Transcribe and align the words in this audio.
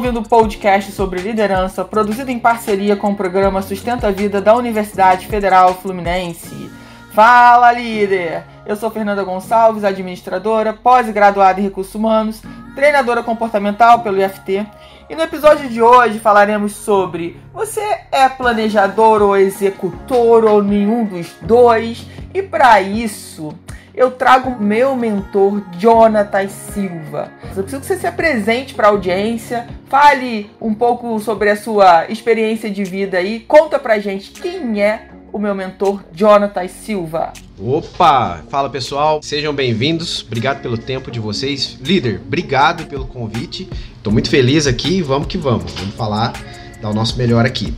ouvindo 0.00 0.20
o 0.20 0.26
podcast 0.26 0.92
sobre 0.92 1.20
liderança, 1.20 1.84
produzido 1.84 2.30
em 2.30 2.38
parceria 2.38 2.96
com 2.96 3.10
o 3.10 3.14
programa 3.14 3.60
Sustenta 3.60 4.08
a 4.08 4.10
Vida 4.10 4.40
da 4.40 4.56
Universidade 4.56 5.26
Federal 5.26 5.74
Fluminense. 5.74 6.70
Fala, 7.12 7.70
líder! 7.70 8.42
Eu 8.64 8.76
sou 8.76 8.90
Fernanda 8.90 9.22
Gonçalves, 9.22 9.84
administradora, 9.84 10.72
pós-graduada 10.72 11.60
em 11.60 11.64
recursos 11.64 11.94
humanos, 11.94 12.40
treinadora 12.74 13.22
comportamental 13.22 14.00
pelo 14.00 14.18
IFT. 14.18 14.66
E 15.10 15.14
no 15.14 15.20
episódio 15.20 15.68
de 15.68 15.82
hoje 15.82 16.18
falaremos 16.18 16.72
sobre 16.72 17.38
você 17.52 17.82
é 18.10 18.26
planejador 18.26 19.20
ou 19.20 19.36
executor 19.36 20.46
ou 20.46 20.62
nenhum 20.62 21.04
dos 21.04 21.30
dois? 21.42 22.06
E 22.32 22.40
para 22.40 22.80
isso, 22.80 23.54
eu 23.94 24.10
trago 24.10 24.62
meu 24.62 24.96
mentor 24.96 25.62
Jonatas 25.78 26.52
Silva. 26.52 27.30
Eu 27.54 27.62
preciso 27.62 27.80
que 27.80 27.86
você 27.86 27.98
se 27.98 28.06
apresente 28.06 28.72
para 28.72 28.88
a 28.88 28.90
audiência, 28.90 29.68
fale 29.90 30.48
um 30.60 30.72
pouco 30.72 31.18
sobre 31.18 31.50
a 31.50 31.56
sua 31.56 32.08
experiência 32.08 32.70
de 32.70 32.84
vida 32.84 33.18
aí, 33.18 33.40
conta 33.40 33.76
pra 33.76 33.98
gente 33.98 34.30
quem 34.30 34.80
é 34.80 35.08
o 35.32 35.38
meu 35.38 35.52
mentor 35.52 36.04
Jonatas 36.14 36.70
Silva. 36.70 37.32
Opa! 37.58 38.40
Fala 38.48 38.70
pessoal, 38.70 39.20
sejam 39.20 39.52
bem-vindos. 39.52 40.22
Obrigado 40.22 40.62
pelo 40.62 40.78
tempo 40.78 41.10
de 41.10 41.18
vocês. 41.18 41.76
Líder, 41.82 42.20
obrigado 42.24 42.86
pelo 42.86 43.04
convite. 43.04 43.68
Estou 43.96 44.12
muito 44.12 44.30
feliz 44.30 44.66
aqui. 44.66 45.02
Vamos 45.02 45.26
que 45.26 45.36
vamos. 45.36 45.72
Vamos 45.72 45.94
falar, 45.96 46.32
dar 46.80 46.90
o 46.90 46.94
nosso 46.94 47.18
melhor 47.18 47.44
aqui. 47.44 47.74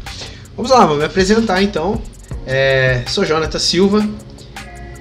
Vamos 0.55 0.71
lá, 0.71 0.85
vou 0.85 0.99
me 0.99 1.05
apresentar 1.05 1.63
então. 1.63 2.01
É, 2.47 3.03
sou 3.07 3.25
Jonatas 3.25 3.63
Silva, 3.63 4.07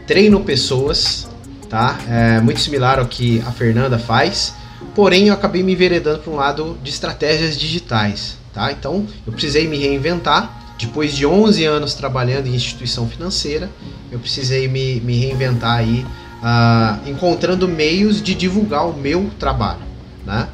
treino 0.08 0.40
pessoas, 0.42 1.30
tá? 1.70 2.00
É 2.10 2.40
muito 2.40 2.62
similar 2.62 3.00
ao 3.00 3.06
que 3.06 3.42
a 3.46 3.52
Fernanda 3.52 4.00
faz, 4.00 4.54
porém 4.96 5.28
eu 5.28 5.34
acabei 5.34 5.64
me 5.64 5.74
enveredando 5.74 6.20
para 6.20 6.32
um 6.32 6.36
lado 6.36 6.78
de 6.84 6.90
estratégias 6.90 7.58
digitais, 7.58 8.38
tá? 8.54 8.72
Então 8.72 9.06
eu 9.26 9.34
precisei 9.34 9.68
me 9.68 9.78
reinventar. 9.78 10.60
Depois 10.78 11.14
de 11.16 11.28
11 11.28 11.64
anos 11.64 11.94
trabalhando 11.94 12.48
em 12.48 12.56
instituição 12.56 13.08
financeira, 13.08 13.70
eu 14.12 14.18
precisei 14.18 14.68
me, 14.68 15.00
me 15.02 15.16
reinventar 15.16 15.78
aí, 15.78 16.04
uh, 16.42 17.08
encontrando 17.08 17.68
meios 17.68 18.20
de 18.20 18.34
divulgar 18.34 18.88
o 18.90 18.94
meu 18.94 19.30
trabalho, 19.38 19.82
né? 20.26 20.48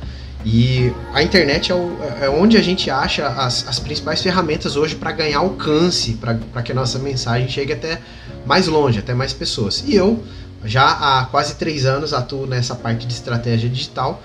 E 0.46 0.94
a 1.14 1.22
internet 1.22 1.72
é, 1.72 1.76
o, 1.76 1.98
é, 2.22 2.30
onde 2.30 2.58
a 2.58 2.62
gente 2.62 2.90
acha 2.90 3.28
as, 3.28 3.68
as 3.68 3.80
principais 3.80 4.22
ferramentas 4.22 4.78
hoje 4.78 4.96
para 4.96 5.12
ganhar 5.12 5.40
alcance, 5.40 6.14
para 6.14 6.62
que 6.62 6.72
a 6.72 6.76
nossa 6.76 6.98
mensagem 7.00 7.50
chegue 7.50 7.74
até 7.74 8.00
mais 8.46 8.68
longe, 8.68 9.00
até 9.00 9.14
mais 9.14 9.34
pessoas. 9.34 9.84
E 9.86 9.96
eu, 9.96 10.24
já 10.66 10.86
há 10.86 11.26
quase 11.26 11.56
três 11.56 11.86
anos, 11.86 12.14
atuo 12.14 12.46
nessa 12.46 12.76
parte 12.76 13.06
de 13.06 13.14
estratégia 13.14 13.70
digital, 13.70 14.22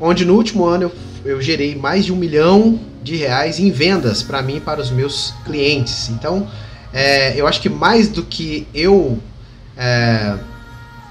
onde 0.00 0.24
no 0.24 0.34
último 0.34 0.64
ano 0.64 0.84
eu, 0.84 1.32
eu 1.32 1.42
gerei 1.42 1.74
mais 1.74 2.04
de 2.04 2.12
um 2.12 2.16
milhão 2.16 2.78
de 3.02 3.16
reais 3.16 3.58
em 3.58 3.70
vendas 3.70 4.22
para 4.22 4.42
mim 4.42 4.56
e 4.56 4.60
para 4.60 4.80
os 4.80 4.90
meus 4.90 5.32
clientes. 5.44 6.08
Então, 6.08 6.48
é, 6.92 7.38
eu 7.38 7.46
acho 7.46 7.60
que 7.60 7.68
mais 7.68 8.08
do 8.08 8.22
que 8.22 8.66
eu 8.74 9.18
é, 9.76 10.34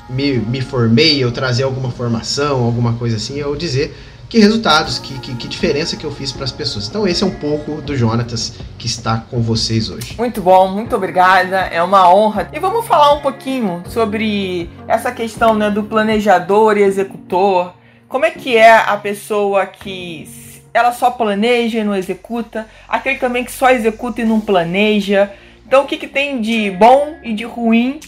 me, 0.10 0.34
me 0.40 0.62
formei, 0.62 1.24
eu 1.24 1.32
trazer 1.32 1.64
alguma 1.64 1.92
formação, 1.92 2.64
alguma 2.64 2.94
coisa 2.94 3.18
assim, 3.18 3.38
eu 3.38 3.56
dizer 3.56 3.96
que 4.36 4.41
resultados, 4.41 5.00
que, 5.00 5.17
que, 5.19 5.33
que 5.33 5.47
diferença 5.47 5.95
que 5.95 6.05
eu 6.05 6.11
fiz 6.11 6.33
para 6.33 6.44
as 6.44 6.52
pessoas. 6.52 6.89
Então 6.89 7.08
esse 7.08 7.23
é 7.23 7.25
um 7.25 7.36
pouco 7.36 7.81
do 7.81 7.95
Jonatas 7.95 8.52
que 8.78 8.86
está 8.86 9.23
com 9.31 9.41
vocês 9.41 9.89
hoje. 9.89 10.14
Muito 10.17 10.41
bom, 10.41 10.67
muito 10.67 10.94
obrigada, 10.94 11.55
é 11.55 11.81
uma 11.81 12.14
honra. 12.14 12.50
E 12.52 12.59
vamos 12.59 12.86
falar 12.86 13.13
um 13.13 13.22
pouquinho 13.22 13.81
sobre 13.88 14.69
essa 14.89 15.09
questão 15.09 15.56
né, 15.56 15.72
do 15.72 15.83
planejador 15.83 16.78
e 16.78 16.84
executor. 16.84 17.75
Como 18.09 18.25
é 18.25 18.31
que 18.31 18.57
é 18.57 18.75
a 18.75 18.97
pessoa 18.97 19.66
que 19.66 20.28
ela 20.74 20.91
só 20.91 21.12
planeja 21.12 21.79
e 21.79 21.85
não 21.85 21.95
executa, 21.95 22.68
aquele 22.90 23.18
também 23.18 23.45
que 23.45 23.53
só 23.53 23.69
executa 23.69 24.19
e 24.19 24.25
não 24.25 24.41
planeja. 24.41 25.31
Então 25.66 25.85
o 25.85 25.88
que, 25.88 25.95
que 25.95 26.09
tem 26.09 26.41
de 26.41 26.72
bom 26.72 27.16
e 27.24 27.34
de 27.34 27.45
ruim 27.45 28.01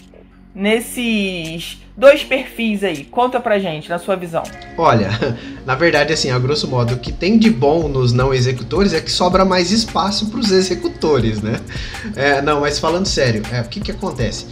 nesses 0.54 1.78
dois 1.98 2.22
perfis 2.22 2.84
aí. 2.84 3.04
Conta 3.04 3.40
pra 3.40 3.58
gente, 3.58 3.90
na 3.90 3.98
sua 3.98 4.14
visão. 4.14 4.44
Olha, 4.78 5.10
na 5.66 5.74
verdade, 5.74 6.12
assim, 6.12 6.30
a 6.30 6.38
grosso 6.38 6.68
modo, 6.68 6.94
o 6.94 6.98
que 6.98 7.10
tem 7.12 7.36
de 7.36 7.50
bom 7.50 7.88
nos 7.88 8.12
não 8.12 8.32
executores 8.32 8.94
é 8.94 9.00
que 9.00 9.10
sobra 9.10 9.44
mais 9.44 9.72
espaço 9.72 10.30
para 10.30 10.38
os 10.38 10.52
executores, 10.52 11.42
né? 11.42 11.60
É, 12.14 12.40
não, 12.40 12.60
mas 12.60 12.78
falando 12.78 13.06
sério, 13.06 13.42
é, 13.52 13.60
o 13.60 13.64
que 13.64 13.80
que 13.80 13.90
acontece? 13.90 14.46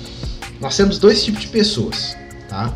Nós 0.61 0.77
temos 0.77 0.99
dois 0.99 1.25
tipos 1.25 1.43
de 1.43 1.49
pessoas, 1.49 2.17
tá? 2.49 2.75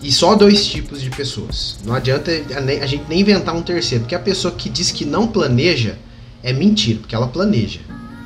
E 0.00 0.12
só 0.12 0.36
dois 0.36 0.64
tipos 0.64 1.02
de 1.02 1.10
pessoas. 1.10 1.78
Não 1.84 1.92
adianta 1.94 2.30
a 2.30 2.86
gente 2.86 3.04
nem 3.08 3.20
inventar 3.20 3.56
um 3.56 3.62
terceiro, 3.62 4.04
porque 4.04 4.14
a 4.14 4.20
pessoa 4.20 4.54
que 4.54 4.68
diz 4.68 4.92
que 4.92 5.04
não 5.04 5.26
planeja 5.26 5.98
é 6.44 6.52
mentira, 6.52 7.00
porque 7.00 7.14
ela 7.14 7.26
planeja, 7.26 7.80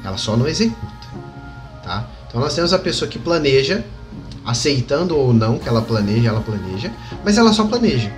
ela 0.04 0.18
só 0.18 0.36
não 0.36 0.46
executa, 0.46 1.06
tá? 1.82 2.06
Então 2.28 2.38
nós 2.40 2.54
temos 2.54 2.74
a 2.74 2.78
pessoa 2.78 3.10
que 3.10 3.18
planeja 3.18 3.82
aceitando 4.44 5.16
ou 5.16 5.32
não 5.32 5.58
que 5.58 5.68
ela 5.68 5.82
planeja, 5.82 6.28
ela 6.28 6.40
planeja, 6.40 6.90
mas 7.24 7.38
ela 7.38 7.52
só 7.52 7.64
planeja. 7.64 8.10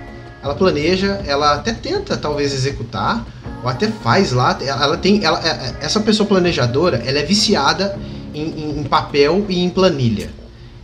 Ela 0.43 0.55
planeja, 0.55 1.21
ela 1.25 1.53
até 1.53 1.71
tenta 1.71 2.17
talvez 2.17 2.53
executar, 2.53 3.25
ou 3.63 3.69
até 3.69 3.87
faz 3.87 4.33
lá. 4.33 4.57
Ela 4.61 4.97
tem, 4.97 5.23
ela, 5.23 5.39
é, 5.41 5.49
é, 5.49 5.75
essa 5.81 6.01
pessoa 6.01 6.27
planejadora, 6.27 7.01
ela 7.05 7.19
é 7.19 7.23
viciada 7.23 7.97
em, 8.33 8.43
em, 8.43 8.79
em 8.79 8.83
papel 8.83 9.45
e 9.47 9.63
em 9.63 9.69
planilha. 9.69 10.29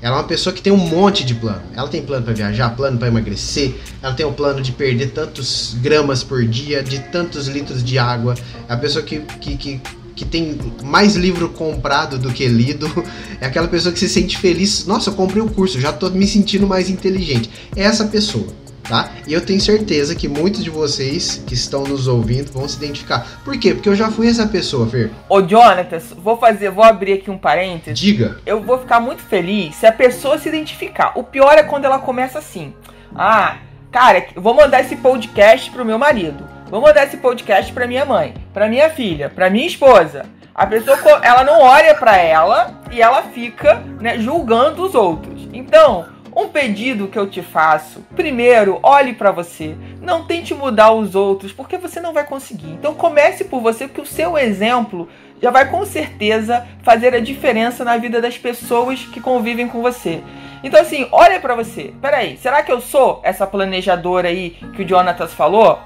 Ela 0.02 0.16
é 0.16 0.20
uma 0.20 0.26
pessoa 0.28 0.54
que 0.54 0.62
tem 0.62 0.72
um 0.72 0.78
monte 0.78 1.26
de 1.26 1.36
plano. 1.36 1.62
Ela 1.76 1.90
tem 1.90 2.02
plano 2.02 2.24
para 2.24 2.34
viajar, 2.34 2.74
plano 2.74 2.98
para 2.98 3.10
emagrecer, 3.10 3.76
ela 4.02 4.14
tem 4.14 4.26
o 4.26 4.32
plano 4.32 4.62
de 4.62 4.72
perder 4.72 5.12
tantos 5.12 5.76
gramas 5.82 6.24
por 6.24 6.46
dia, 6.46 6.82
de 6.82 7.00
tantos 7.00 7.48
litros 7.48 7.84
de 7.84 8.00
água. 8.00 8.36
É 8.70 8.74
a 8.74 8.78
pessoa 8.78 9.04
que, 9.04 9.20
que, 9.20 9.58
que 9.58 9.82
que 10.20 10.26
tem 10.26 10.58
mais 10.84 11.16
livro 11.16 11.48
comprado 11.48 12.20
do 12.20 12.30
que 12.34 12.46
lido, 12.46 12.92
é 13.40 13.46
aquela 13.46 13.70
pessoa 13.70 13.94
que 13.94 14.00
se 14.00 14.10
sente 14.10 14.38
feliz. 14.38 14.86
Nossa, 14.86 15.10
eu 15.10 15.14
comprei 15.14 15.42
o 15.42 15.46
um 15.46 15.48
curso, 15.48 15.80
já 15.80 15.94
tô 15.94 16.10
me 16.10 16.28
sentindo 16.28 16.68
mais 16.68 16.90
inteligente. 16.90 17.50
É 17.74 17.84
essa 17.84 18.06
pessoa. 18.06 18.48
Tá? 18.84 19.12
E 19.28 19.34
eu 19.34 19.46
tenho 19.46 19.62
certeza 19.62 20.16
que 20.16 20.28
muitos 20.28 20.64
de 20.64 20.70
vocês 20.70 21.44
que 21.46 21.54
estão 21.54 21.84
nos 21.84 22.08
ouvindo 22.08 22.52
vão 22.52 22.68
se 22.68 22.76
identificar. 22.78 23.40
Por 23.46 23.56
quê? 23.58 23.76
Porque 23.76 23.88
eu 23.88 23.96
já 23.96 24.10
fui 24.10 24.28
essa 24.28 24.48
pessoa, 24.48 24.88
Fer. 24.88 25.12
Ô, 25.30 25.48
Jonatas, 25.48 26.06
vou 26.18 26.38
fazer, 26.38 26.72
vou 26.72 26.84
abrir 26.84 27.14
aqui 27.14 27.30
um 27.30 27.38
parênteses. 27.38 28.00
Diga. 28.00 28.40
Eu 28.48 28.64
vou 28.64 28.80
ficar 28.80 29.00
muito 29.00 29.22
feliz 29.22 29.76
se 29.76 29.86
a 29.86 29.92
pessoa 29.92 30.40
se 30.40 30.50
identificar. 30.50 31.14
O 31.16 31.24
pior 31.24 31.54
é 31.54 31.64
quando 31.64 31.86
ela 31.86 32.00
começa 32.00 32.40
assim. 32.40 32.74
Ah, 33.16 33.58
cara, 33.92 34.26
vou 34.36 34.56
mandar 34.56 34.82
esse 34.82 34.96
podcast 34.96 35.70
pro 35.70 35.86
meu 35.86 36.00
marido. 36.00 36.44
Vou 36.70 36.82
mandar 36.82 37.06
esse 37.06 37.18
podcast 37.18 37.74
para 37.74 37.88
minha 37.88 38.06
mãe, 38.06 38.34
para 38.60 38.68
minha 38.68 38.90
filha, 38.90 39.30
para 39.30 39.50
minha 39.50 39.66
esposa. 39.66 40.26
A 40.54 40.68
pessoa, 40.68 40.98
ela 41.24 41.46
não 41.46 41.62
olha 41.62 41.96
para 41.96 42.18
ela 42.18 42.82
e 42.92 43.02
ela 43.02 43.24
fica 43.24 43.76
né, 44.02 44.20
julgando 44.20 44.84
os 44.84 44.94
outros. 44.94 45.48
Então, 45.54 46.08
um 46.36 46.50
pedido 46.50 47.08
que 47.08 47.18
eu 47.18 47.30
te 47.30 47.42
faço: 47.42 48.04
primeiro, 48.18 48.78
olhe 48.84 49.14
para 49.14 49.32
você. 49.32 49.78
Não 50.02 50.26
tente 50.26 50.54
mudar 50.54 50.92
os 50.92 51.16
outros, 51.16 51.54
porque 51.54 51.78
você 51.78 52.02
não 52.02 52.12
vai 52.12 52.26
conseguir. 52.26 52.72
Então, 52.72 52.94
comece 52.94 53.46
por 53.46 53.62
você, 53.62 53.88
porque 53.88 54.02
o 54.02 54.06
seu 54.06 54.38
exemplo 54.38 55.08
já 55.42 55.52
vai 55.52 55.70
com 55.70 55.86
certeza 55.86 56.68
fazer 56.84 57.16
a 57.16 57.22
diferença 57.22 57.86
na 57.86 57.96
vida 57.96 58.20
das 58.20 58.38
pessoas 58.38 59.06
que 59.06 59.22
convivem 59.22 59.70
com 59.70 59.82
você. 59.82 60.22
Então, 60.62 60.82
assim, 60.82 61.08
olha 61.14 61.40
para 61.40 61.56
você. 61.56 61.94
Peraí, 62.02 62.36
será 62.36 62.62
que 62.62 62.74
eu 62.74 62.82
sou 62.82 63.22
essa 63.24 63.48
planejadora 63.48 64.28
aí 64.28 64.58
que 64.76 64.84
o 64.84 64.88
Jonatas 64.88 65.32
falou? 65.32 65.80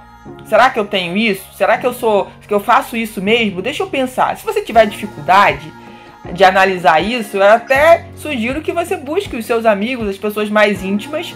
Será 0.46 0.70
que 0.70 0.80
eu 0.80 0.86
tenho 0.86 1.18
isso? 1.18 1.44
Será 1.56 1.78
que 1.78 1.86
eu 1.86 1.94
sou, 1.94 2.32
que 2.48 2.54
eu 2.54 2.60
faço 2.60 2.96
isso 2.96 3.22
mesmo? 3.22 3.62
Deixa 3.62 3.84
eu 3.84 3.88
pensar. 3.88 4.38
Se 4.38 4.46
você 4.46 4.62
tiver 4.62 4.86
dificuldade 4.86 5.72
de 6.34 6.44
analisar 6.44 7.02
isso, 7.02 7.38
eu 7.38 7.44
até 7.44 8.06
sugiro 8.16 8.62
que 8.62 8.72
você 8.72 8.96
busque 8.96 9.36
os 9.36 9.46
seus 9.46 9.66
amigos, 9.66 10.08
as 10.08 10.18
pessoas 10.18 10.50
mais 10.50 10.84
íntimas, 10.84 11.34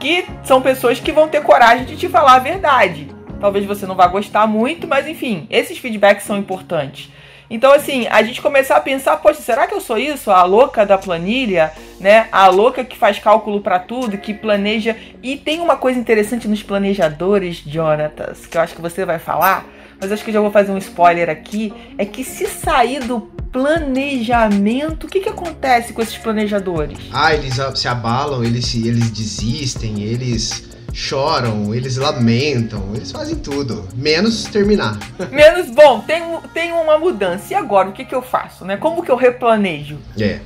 que 0.00 0.26
são 0.44 0.60
pessoas 0.60 0.98
que 0.98 1.12
vão 1.12 1.28
ter 1.28 1.42
coragem 1.42 1.84
de 1.84 1.96
te 1.96 2.08
falar 2.08 2.34
a 2.34 2.40
verdade. 2.40 3.08
Talvez 3.40 3.64
você 3.64 3.86
não 3.86 3.94
vá 3.94 4.06
gostar 4.06 4.46
muito, 4.46 4.88
mas 4.88 5.06
enfim, 5.06 5.46
esses 5.50 5.78
feedbacks 5.78 6.24
são 6.24 6.36
importantes. 6.36 7.10
Então, 7.48 7.72
assim, 7.72 8.06
a 8.08 8.22
gente 8.22 8.42
começar 8.42 8.76
a 8.76 8.80
pensar, 8.80 9.16
poxa, 9.18 9.40
será 9.40 9.66
que 9.66 9.74
eu 9.74 9.80
sou 9.80 9.96
isso? 9.96 10.30
A 10.30 10.42
louca 10.42 10.84
da 10.84 10.98
planilha, 10.98 11.72
né? 12.00 12.28
A 12.32 12.48
louca 12.48 12.84
que 12.84 12.96
faz 12.96 13.18
cálculo 13.18 13.60
para 13.60 13.78
tudo, 13.78 14.18
que 14.18 14.34
planeja. 14.34 14.96
E 15.22 15.36
tem 15.36 15.60
uma 15.60 15.76
coisa 15.76 15.98
interessante 15.98 16.48
nos 16.48 16.62
planejadores, 16.62 17.62
Jonatas, 17.66 18.46
que 18.46 18.56
eu 18.56 18.60
acho 18.60 18.74
que 18.74 18.82
você 18.82 19.04
vai 19.04 19.18
falar, 19.18 19.64
mas 20.00 20.12
acho 20.12 20.24
que 20.24 20.32
já 20.32 20.40
vou 20.40 20.50
fazer 20.50 20.72
um 20.72 20.78
spoiler 20.78 21.30
aqui, 21.30 21.72
é 21.96 22.04
que 22.04 22.24
se 22.24 22.46
sair 22.46 23.00
do 23.00 23.20
planejamento, 23.52 25.04
o 25.04 25.08
que, 25.08 25.20
que 25.20 25.28
acontece 25.28 25.92
com 25.92 26.02
esses 26.02 26.18
planejadores? 26.18 26.98
Ah, 27.12 27.32
eles 27.32 27.54
se 27.74 27.88
abalam, 27.88 28.44
eles, 28.44 28.74
eles 28.74 29.10
desistem, 29.10 30.02
eles 30.02 30.75
choram, 30.96 31.74
eles 31.74 31.98
lamentam, 31.98 32.92
eles 32.94 33.12
fazem 33.12 33.36
tudo, 33.36 33.86
menos 33.94 34.44
terminar. 34.44 34.98
Menos, 35.30 35.70
bom, 35.70 36.00
tem, 36.00 36.22
tem 36.54 36.72
uma 36.72 36.98
mudança. 36.98 37.52
E 37.52 37.54
agora, 37.54 37.90
o 37.90 37.92
que, 37.92 38.02
que 38.02 38.14
eu 38.14 38.22
faço, 38.22 38.64
né? 38.64 38.78
Como 38.78 39.02
que 39.02 39.10
eu 39.10 39.16
replanejo? 39.16 39.98
É, 40.18 40.40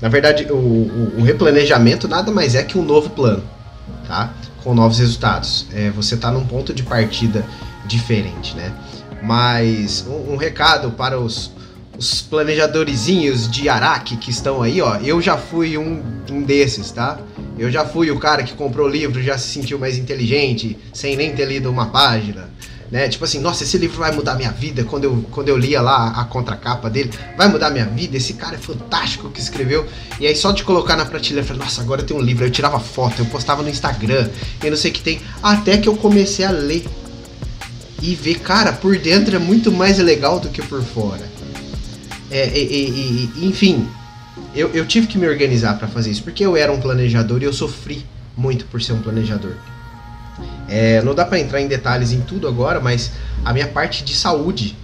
na 0.00 0.08
verdade, 0.08 0.46
o, 0.48 0.54
o, 0.54 1.18
o 1.18 1.22
replanejamento 1.24 2.06
nada 2.06 2.30
mais 2.30 2.54
é 2.54 2.62
que 2.62 2.78
um 2.78 2.82
novo 2.82 3.10
plano, 3.10 3.42
tá? 4.06 4.32
Com 4.62 4.74
novos 4.74 5.00
resultados. 5.00 5.66
É, 5.74 5.90
você 5.90 6.14
está 6.14 6.30
num 6.30 6.46
ponto 6.46 6.72
de 6.72 6.84
partida 6.84 7.44
diferente, 7.84 8.54
né? 8.54 8.72
Mas 9.20 10.06
um, 10.06 10.34
um 10.34 10.36
recado 10.36 10.92
para 10.92 11.18
os, 11.18 11.50
os 11.98 12.22
planejadorzinhos 12.22 13.50
de 13.50 13.68
Araque 13.68 14.16
que 14.16 14.30
estão 14.30 14.62
aí, 14.62 14.80
ó. 14.80 14.96
Eu 14.96 15.20
já 15.20 15.36
fui 15.36 15.78
um, 15.78 16.02
um 16.30 16.42
desses, 16.42 16.90
tá? 16.90 17.18
Eu 17.58 17.70
já 17.70 17.84
fui 17.84 18.10
o 18.10 18.18
cara 18.18 18.42
que 18.42 18.52
comprou 18.52 18.86
o 18.86 18.90
livro, 18.90 19.22
já 19.22 19.38
se 19.38 19.48
sentiu 19.48 19.78
mais 19.78 19.96
inteligente, 19.96 20.78
sem 20.92 21.16
nem 21.16 21.34
ter 21.34 21.46
lido 21.46 21.70
uma 21.70 21.86
página. 21.86 22.50
Né? 22.90 23.08
Tipo 23.08 23.24
assim, 23.24 23.40
nossa, 23.40 23.64
esse 23.64 23.76
livro 23.78 23.98
vai 23.98 24.12
mudar 24.12 24.36
minha 24.36 24.52
vida. 24.52 24.84
Quando 24.84 25.04
eu, 25.04 25.24
quando 25.30 25.48
eu 25.48 25.56
lia 25.56 25.80
lá 25.80 26.08
a 26.20 26.24
contracapa 26.24 26.88
dele, 26.88 27.10
vai 27.36 27.48
mudar 27.48 27.70
minha 27.70 27.86
vida. 27.86 28.16
Esse 28.16 28.34
cara 28.34 28.54
é 28.54 28.58
fantástico 28.58 29.30
que 29.30 29.40
escreveu. 29.40 29.86
E 30.20 30.26
aí, 30.26 30.36
só 30.36 30.52
de 30.52 30.62
colocar 30.62 30.96
na 30.96 31.04
prateleira, 31.04 31.40
eu 31.40 31.46
falei, 31.46 31.62
nossa, 31.62 31.80
agora 31.80 32.02
tenho 32.02 32.20
um 32.20 32.22
livro. 32.22 32.44
Eu 32.44 32.50
tirava 32.50 32.78
foto, 32.78 33.22
eu 33.22 33.26
postava 33.26 33.62
no 33.62 33.68
Instagram, 33.68 34.28
e 34.62 34.70
não 34.70 34.76
sei 34.76 34.90
o 34.90 34.94
que 34.94 35.00
tem. 35.02 35.20
Até 35.42 35.78
que 35.78 35.88
eu 35.88 35.96
comecei 35.96 36.44
a 36.44 36.50
ler 36.50 36.86
e 38.00 38.14
ver, 38.14 38.38
cara, 38.40 38.72
por 38.72 38.96
dentro 38.98 39.34
é 39.34 39.38
muito 39.38 39.72
mais 39.72 39.98
legal 39.98 40.38
do 40.38 40.48
que 40.48 40.62
por 40.62 40.82
fora. 40.82 41.35
É, 42.36 42.50
e, 42.54 43.30
enfim, 43.46 43.88
eu, 44.54 44.68
eu 44.74 44.84
tive 44.84 45.06
que 45.06 45.16
me 45.16 45.26
organizar 45.26 45.78
para 45.78 45.88
fazer 45.88 46.10
isso, 46.10 46.22
porque 46.22 46.44
eu 46.44 46.54
era 46.54 46.70
um 46.70 46.78
planejador 46.78 47.40
e 47.40 47.46
eu 47.46 47.52
sofri 47.52 48.04
muito 48.36 48.66
por 48.66 48.82
ser 48.82 48.92
um 48.92 49.00
planejador. 49.00 49.52
É, 50.68 51.00
não 51.00 51.14
dá 51.14 51.24
para 51.24 51.40
entrar 51.40 51.62
em 51.62 51.66
detalhes 51.66 52.12
em 52.12 52.20
tudo 52.20 52.46
agora, 52.46 52.78
mas 52.78 53.12
a 53.42 53.54
minha 53.54 53.66
parte 53.66 54.04
de 54.04 54.14
saúde 54.14 54.76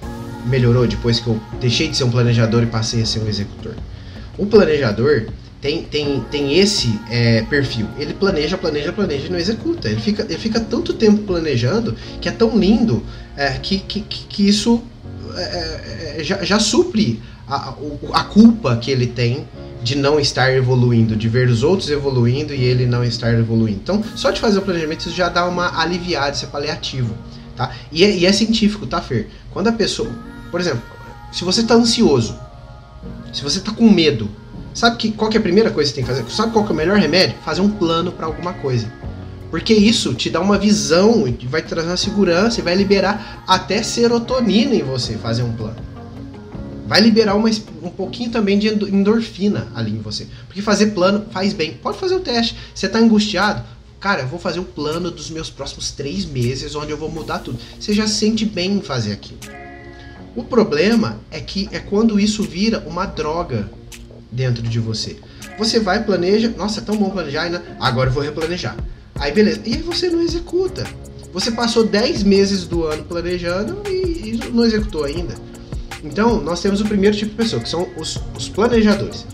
melhorou 0.47 0.87
depois 0.87 1.21
que 1.21 1.27
eu 1.27 1.39
deixei 1.61 1.89
de 1.89 1.97
ser 1.99 2.05
um 2.05 2.11
planejador 2.11 2.63
e 2.63 2.67
passei 2.67 3.03
a 3.03 3.07
ser 3.07 3.21
um 3.21 3.29
executor. 3.29 3.75
O 4.39 4.47
planejador 4.47 5.27
tem, 5.61 5.83
tem, 5.83 6.25
tem 6.31 6.59
esse 6.59 6.99
é, 7.11 7.43
perfil. 7.43 7.87
Ele 7.99 8.15
planeja, 8.15 8.57
planeja, 8.57 8.95
planeja 8.95 9.27
e 9.27 9.31
não 9.31 9.39
executa. 9.39 9.91
Ele 9.91 10.01
fica, 10.01 10.23
ele 10.23 10.39
fica 10.39 10.59
tanto 10.59 10.95
tempo 10.95 11.19
planejando 11.25 11.95
que 12.19 12.31
é 12.31 12.33
tão 12.33 12.57
lindo 12.59 13.05
é, 13.37 13.51
que, 13.59 13.79
que, 13.79 14.01
que 14.01 14.49
isso 14.49 14.83
é, 15.37 16.17
é 16.17 16.25
já, 16.25 16.43
já 16.43 16.59
supre 16.59 17.21
a, 17.49 17.75
a 18.13 18.25
culpa 18.25 18.77
que 18.77 18.91
ele 18.91 19.07
tem 19.07 19.47
de 19.83 19.97
não 19.97 20.21
estar 20.21 20.53
evoluindo, 20.53 21.17
de 21.17 21.29
ver 21.29 21.49
os 21.49 21.63
outros 21.63 21.91
evoluindo 21.91 22.55
e 22.55 22.63
ele 22.63 22.87
não 22.87 23.03
estar 23.03 23.35
evoluindo. 23.35 23.81
Então, 23.83 24.03
só 24.15 24.31
de 24.31 24.41
fazer 24.41 24.59
o 24.59 24.63
planejamento 24.63 25.11
já 25.11 25.29
dá 25.29 25.45
uma 25.47 25.81
aliviada, 25.81 26.31
isso 26.31 26.45
é 26.45 26.49
paliativo, 26.49 27.15
tá? 27.57 27.73
E 27.91 28.05
é, 28.05 28.17
e 28.17 28.27
é 28.27 28.33
científico, 28.33 28.87
tá, 28.87 29.01
Fer? 29.01 29.29
Quando 29.51 29.69
a 29.69 29.73
pessoa, 29.73 30.11
por 30.51 30.61
exemplo, 30.61 30.83
se 31.33 31.45
você 31.45 31.63
está 31.63 31.75
ansioso, 31.75 32.39
se 33.33 33.43
você 33.43 33.59
está 33.59 33.73
com 33.73 33.91
medo, 33.91 34.31
sabe 34.73 34.97
que 34.97 35.11
qual 35.11 35.31
que 35.31 35.37
é 35.37 35.41
a 35.41 35.43
primeira 35.43 35.71
coisa 35.71 35.91
que 35.91 35.95
você 35.97 36.03
tem 36.03 36.05
que 36.05 36.23
fazer? 36.23 36.35
Sabe 36.35 36.53
qual 36.53 36.65
que 36.65 36.71
é 36.71 36.75
o 36.75 36.77
melhor 36.77 36.99
remédio? 36.99 37.35
Fazer 37.45 37.61
um 37.61 37.71
plano 37.71 38.13
para 38.13 38.27
alguma 38.27 38.53
coisa. 38.53 38.87
Porque 39.51 39.75
isso 39.75 40.15
te 40.15 40.31
dá 40.31 40.41
uma 40.41 40.59
visão, 40.59 41.25
vai 41.51 41.61
trazer 41.61 41.89
uma 41.89 41.97
segurança 41.97 42.61
e 42.61 42.63
vai 42.63 42.75
liberar 42.75 43.45
até 43.47 43.83
serotonina 43.83 44.75
em 44.75 44.83
você 44.83 45.15
fazer 45.15 45.43
um 45.43 45.53
plano 45.53 45.92
vai 46.87 47.01
liberar 47.01 47.35
uma, 47.35 47.49
um 47.83 47.91
pouquinho 47.91 48.31
também 48.31 48.59
de 48.59 48.69
endorfina 48.69 49.69
ali 49.75 49.93
em 49.93 50.01
você. 50.01 50.27
Porque 50.47 50.63
fazer 50.63 50.87
plano 50.89 51.27
faz 51.31 51.53
bem. 51.53 51.75
Pode 51.75 51.99
fazer 51.99 52.15
o 52.15 52.21
teste. 52.21 52.57
Você 52.75 52.87
está 52.87 52.99
angustiado? 52.99 53.63
Cara, 54.01 54.23
eu 54.23 54.27
vou 54.27 54.39
fazer 54.39 54.59
o 54.59 54.65
plano 54.65 55.11
dos 55.11 55.31
meus 55.31 55.49
próximos 55.49 55.93
três 55.93 56.25
meses, 56.25 56.75
onde 56.75 56.91
eu 56.91 56.97
vou 56.97 57.11
mudar 57.11 57.39
tudo. 57.39 57.59
Você 57.79 57.93
já 57.93 58.07
se 58.07 58.15
sente 58.15 58.45
bem 58.45 58.73
em 58.73 58.83
fazer 58.83 59.13
aquilo. 59.13 59.39
O 60.35 60.43
problema 60.43 61.21
é 61.31 61.41
que 61.41 61.69
é 61.73 61.79
quando 61.79 62.19
isso 62.19 62.43
vira 62.43 62.81
uma 62.87 63.07
droga 63.07 63.71
dentro 64.31 64.63
de 64.63 64.81
você. 64.81 65.19
Você 65.59 65.79
vai, 65.79 66.03
planeja, 66.03 66.53
nossa, 66.57 66.81
é 66.81 66.83
tão 66.83 66.97
bom 66.97 67.11
planejar, 67.11 67.49
né? 67.49 67.63
Agora 67.79 68.09
eu 68.09 68.15
vou 68.15 68.23
replanejar. 68.23 68.77
Aí 69.15 69.31
beleza. 69.31 69.61
E 69.65 69.75
aí 69.75 69.83
você 69.83 70.11
não 70.11 70.21
executa. 70.21 70.85
Você 71.33 71.51
passou 71.51 71.85
10 71.85 72.25
meses 72.25 72.65
do 72.65 72.85
ano 72.85 73.05
planejando 73.05 73.83
e, 73.89 74.31
e 74.31 74.51
não 74.53 74.65
executou 74.65 75.05
ainda. 75.05 75.35
Então, 76.03 76.41
nós 76.41 76.61
temos 76.61 76.81
o 76.81 76.85
primeiro 76.85 77.17
tipo 77.17 77.31
de 77.31 77.37
pessoa, 77.37 77.63
que 77.63 77.69
são 77.69 77.89
os, 77.97 78.19
os 78.37 78.49
planejadores. 78.49 79.27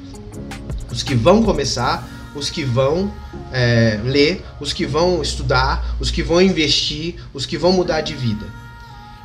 Os 0.90 1.02
que 1.02 1.14
vão 1.14 1.42
começar, 1.42 2.06
os 2.34 2.50
que 2.50 2.64
vão 2.64 3.12
é, 3.52 4.00
ler, 4.04 4.44
os 4.60 4.72
que 4.72 4.86
vão 4.86 5.22
estudar, 5.22 5.96
os 5.98 6.10
que 6.10 6.22
vão 6.22 6.40
investir, 6.40 7.16
os 7.32 7.46
que 7.46 7.56
vão 7.56 7.72
mudar 7.72 8.02
de 8.02 8.14
vida. 8.14 8.46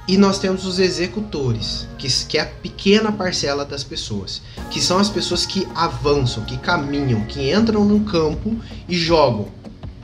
E 0.06 0.18
nós 0.18 0.38
temos 0.38 0.66
os 0.66 0.80
executores, 0.80 1.88
que, 1.98 2.08
que 2.26 2.38
é 2.38 2.42
a 2.42 2.46
pequena 2.46 3.12
parcela 3.12 3.64
das 3.64 3.84
pessoas, 3.84 4.42
que 4.70 4.82
são 4.82 4.98
as 4.98 5.10
pessoas 5.10 5.46
que 5.46 5.66
avançam, 5.74 6.44
que 6.44 6.58
caminham, 6.58 7.22
que 7.22 7.54
entram 7.54 7.86
no 7.86 8.02
campo 8.02 8.54
e 8.88 8.98
jogam, 8.98 9.48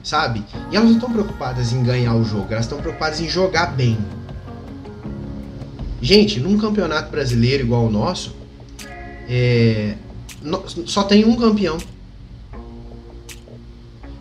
sabe? 0.01 0.43
E 0.71 0.77
elas 0.77 0.87
não 0.87 0.95
estão 0.95 1.11
preocupadas 1.11 1.73
em 1.73 1.83
ganhar 1.83 2.15
o 2.15 2.23
jogo, 2.23 2.47
elas 2.51 2.65
estão 2.65 2.79
preocupadas 2.79 3.19
em 3.19 3.27
jogar 3.27 3.75
bem. 3.75 3.97
Gente, 6.01 6.39
num 6.39 6.57
campeonato 6.57 7.11
brasileiro 7.11 7.63
igual 7.63 7.85
o 7.85 7.91
nosso, 7.91 8.35
é, 9.27 9.95
só 10.85 11.03
tem 11.03 11.25
um 11.25 11.35
campeão. 11.35 11.77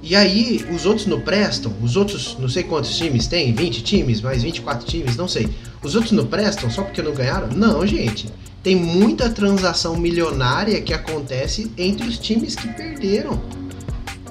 E 0.03 0.17
aí, 0.17 0.65
os 0.73 0.87
outros 0.87 1.07
não 1.07 1.21
prestam, 1.21 1.73
os 1.83 1.95
outros, 1.95 2.37
não 2.39 2.49
sei 2.49 2.63
quantos 2.63 2.97
times 2.97 3.27
tem, 3.27 3.53
20 3.53 3.83
times, 3.83 4.21
mais 4.21 4.43
24 4.43 4.87
times, 4.87 5.17
não 5.17 5.29
sei. 5.29 5.49
Os 5.83 5.95
outros 5.95 6.13
não 6.13 6.27
prestam 6.27 6.71
só 6.71 6.83
porque 6.83 7.03
não 7.03 7.13
ganharam? 7.13 7.49
Não, 7.49 7.87
gente. 7.87 8.33
Tem 8.63 8.75
muita 8.75 9.29
transação 9.29 9.97
milionária 9.97 10.81
que 10.81 10.93
acontece 10.93 11.71
entre 11.77 12.09
os 12.09 12.19
times 12.19 12.57
que 12.57 12.69
perderam. 12.69 13.41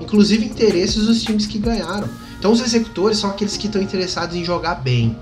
Inclusive 0.01 0.45
interesses 0.45 1.05
dos 1.05 1.21
times 1.21 1.45
que 1.45 1.57
ganharam. 1.57 2.09
Então 2.37 2.51
os 2.51 2.61
executores 2.61 3.17
são 3.17 3.29
aqueles 3.29 3.55
que 3.55 3.67
estão 3.67 3.81
interessados 3.81 4.35
em 4.35 4.43
jogar 4.43 4.75
bem. 4.75 5.15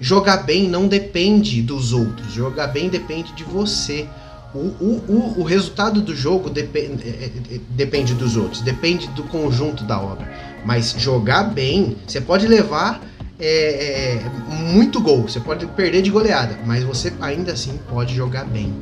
Jogar 0.00 0.38
bem 0.38 0.66
não 0.66 0.88
depende 0.88 1.60
dos 1.60 1.92
outros, 1.92 2.32
jogar 2.32 2.68
bem 2.68 2.88
depende 2.88 3.34
de 3.34 3.44
você. 3.44 4.08
O, 4.54 4.58
o, 4.58 5.04
o, 5.06 5.40
o 5.40 5.42
resultado 5.44 6.00
do 6.00 6.16
jogo 6.16 6.48
depende, 6.48 7.06
é, 7.06 7.10
é, 7.10 7.54
é, 7.56 7.60
depende 7.68 8.14
dos 8.14 8.34
outros, 8.34 8.62
depende 8.62 9.06
do 9.08 9.22
conjunto 9.24 9.84
da 9.84 10.00
obra. 10.00 10.26
Mas 10.64 10.94
jogar 10.98 11.44
bem, 11.44 11.96
você 12.06 12.20
pode 12.20 12.48
levar 12.48 13.00
é, 13.38 14.22
é, 14.22 14.30
muito 14.72 15.00
gol, 15.00 15.22
você 15.22 15.38
pode 15.38 15.66
perder 15.66 16.00
de 16.00 16.10
goleada, 16.10 16.58
mas 16.66 16.82
você 16.82 17.12
ainda 17.20 17.52
assim 17.52 17.78
pode 17.88 18.14
jogar 18.14 18.44
bem. 18.44 18.72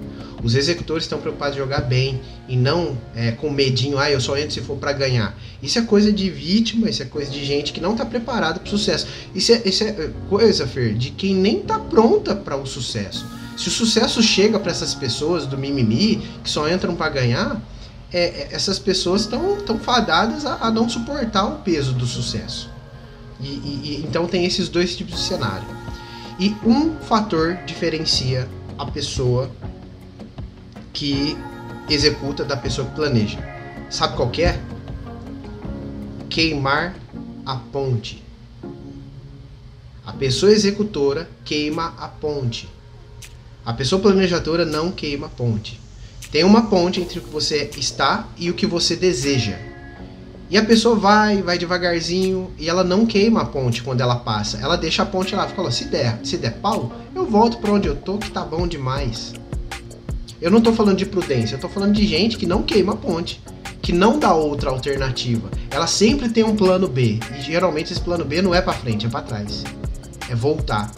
Os 0.43 0.55
executores 0.55 1.05
estão 1.05 1.21
preocupados 1.21 1.57
em 1.57 1.59
jogar 1.59 1.81
bem 1.81 2.21
e 2.49 2.57
não 2.57 2.97
é, 3.15 3.33
com 3.33 3.51
medinho, 3.51 3.99
ah, 3.99 4.11
eu 4.11 4.21
só 4.21 4.37
entro 4.37 4.53
se 4.53 4.61
for 4.61 4.77
para 4.77 4.93
ganhar. 4.93 5.37
Isso 5.63 5.79
é 5.79 5.83
coisa 5.83 6.13
de 6.13 6.31
vítima, 6.31 6.89
isso 6.89 7.03
é 7.03 7.07
coisa 7.07 7.31
de 7.31 7.45
gente 7.45 7.73
que 7.73 7.81
não 7.81 7.93
está 7.93 8.07
preparada 8.07 8.61
para 8.61 8.67
o 8.67 8.71
sucesso. 8.71 9.07
Isso 9.35 9.53
é, 9.53 9.63
isso 9.65 9.83
é 9.83 10.11
coisa, 10.29 10.67
Fer, 10.67 10.95
de 10.95 11.11
quem 11.11 11.35
nem 11.35 11.59
está 11.59 11.79
pronta 11.79 12.37
para 12.37 12.57
o 12.57 12.65
sucesso. 12.67 13.27
Se 13.57 13.67
o 13.67 13.73
sucesso 13.73 14.23
chega 14.23 14.61
para 14.61 14.71
essas 14.71 14.95
pessoas 14.95 15.45
do 15.45 15.59
mimimi, 15.59 16.23
que 16.45 16.49
só 16.49 16.69
entram 16.71 16.95
para 16.95 17.11
ganhar, 17.11 17.61
é, 18.13 18.21
é, 18.21 18.49
essas 18.53 18.79
pessoas 18.79 19.23
estão 19.23 19.57
tão 19.57 19.79
fadadas 19.79 20.47
a, 20.47 20.67
a, 20.67 20.71
não 20.71 20.89
suportar 20.89 21.45
o 21.47 21.57
peso 21.57 21.93
do 21.93 22.07
sucesso. 22.07 22.71
E, 23.41 23.49
e, 23.49 24.05
então 24.07 24.27
tem 24.27 24.45
esses 24.45 24.69
dois 24.69 24.97
tipos 24.97 25.17
de 25.17 25.23
cenário. 25.23 25.67
E 26.39 26.55
um 26.65 26.95
fator 27.01 27.59
diferencia 27.67 28.49
a 28.79 28.87
pessoa 28.87 29.51
que 30.99 31.39
executa 31.89 32.45
da 32.45 32.57
pessoa 32.57 32.89
que 32.89 32.97
planeja. 32.97 33.39
Sabe 33.89 34.17
qual 34.17 34.31
que 34.31 34.43
é? 34.43 34.61
Queimar 36.29 36.97
a 37.47 37.55
ponte. 37.55 38.21
A 40.05 40.13
pessoa 40.13 40.51
executora 40.51 41.31
queima 41.45 41.95
a 41.99 42.09
ponte. 42.09 42.69
A 43.65 43.73
pessoa 43.73 44.03
planejadora 44.03 44.65
não 44.65 44.91
queima 44.91 45.27
a 45.27 45.31
ponte. 45.31 45.81
Tem 46.33 46.43
uma 46.43 46.69
ponte 46.69 47.01
entre 47.01 47.21
o 47.21 47.23
que 47.23 47.31
você 47.31 47.71
está 47.77 48.27
e 48.37 48.51
o 48.51 48.55
que 48.55 48.67
você 48.67 48.97
deseja. 48.97 49.57
E 50.51 50.59
a 50.59 50.65
pessoa 50.65 50.97
vai, 50.97 51.43
vai 51.43 51.59
devagarzinho 51.59 52.51
e 52.59 52.69
ela 52.69 52.83
não 52.83 53.07
queima 53.07 53.43
a 53.43 53.47
ponte 53.47 53.85
quando 53.85 54.01
ela 54.01 54.17
passa. 54.17 54.59
Ela 54.59 54.77
deixa 54.77 55.05
a 55.05 55.07
ponte 55.07 55.33
lá, 55.33 55.47
fala: 55.47 55.71
se 55.71 55.85
der, 55.85 56.19
se 56.25 56.37
der 56.37 56.55
pau, 56.55 56.93
eu 57.15 57.25
volto 57.25 57.59
para 57.59 57.73
onde 57.73 57.87
eu 57.87 57.95
tô 57.95 58.19
que 58.19 58.33
tá 58.33 58.43
bom 58.43 58.67
demais. 58.67 59.33
Eu 60.41 60.53
não 60.53 60.61
tô 60.61 60.73
falando 60.73 60.99
de 60.99 61.07
prudência, 61.07 61.57
eu 61.57 61.61
tô 61.61 61.69
falando 61.69 61.95
de 61.95 62.07
gente 62.07 62.37
que 62.37 62.47
não 62.47 62.63
queima 62.63 62.93
a 62.93 62.97
ponte, 62.97 63.41
que 63.83 63.93
não 63.93 64.21
dá 64.21 64.33
outra 64.33 64.71
alternativa. 64.71 65.51
Ela 65.69 65.89
sempre 65.89 66.29
tem 66.29 66.45
um 66.45 66.55
plano 66.55 66.87
B, 66.87 67.19
e 67.37 67.43
geralmente 67.43 67.93
esse 67.93 68.01
plano 68.01 68.25
B 68.25 68.41
não 68.41 68.55
é 68.55 68.61
para 68.61 68.73
frente, 68.73 69.05
é 69.05 69.09
para 69.09 69.23
trás. 69.23 69.65
É 70.31 70.37
voltar. 70.37 70.93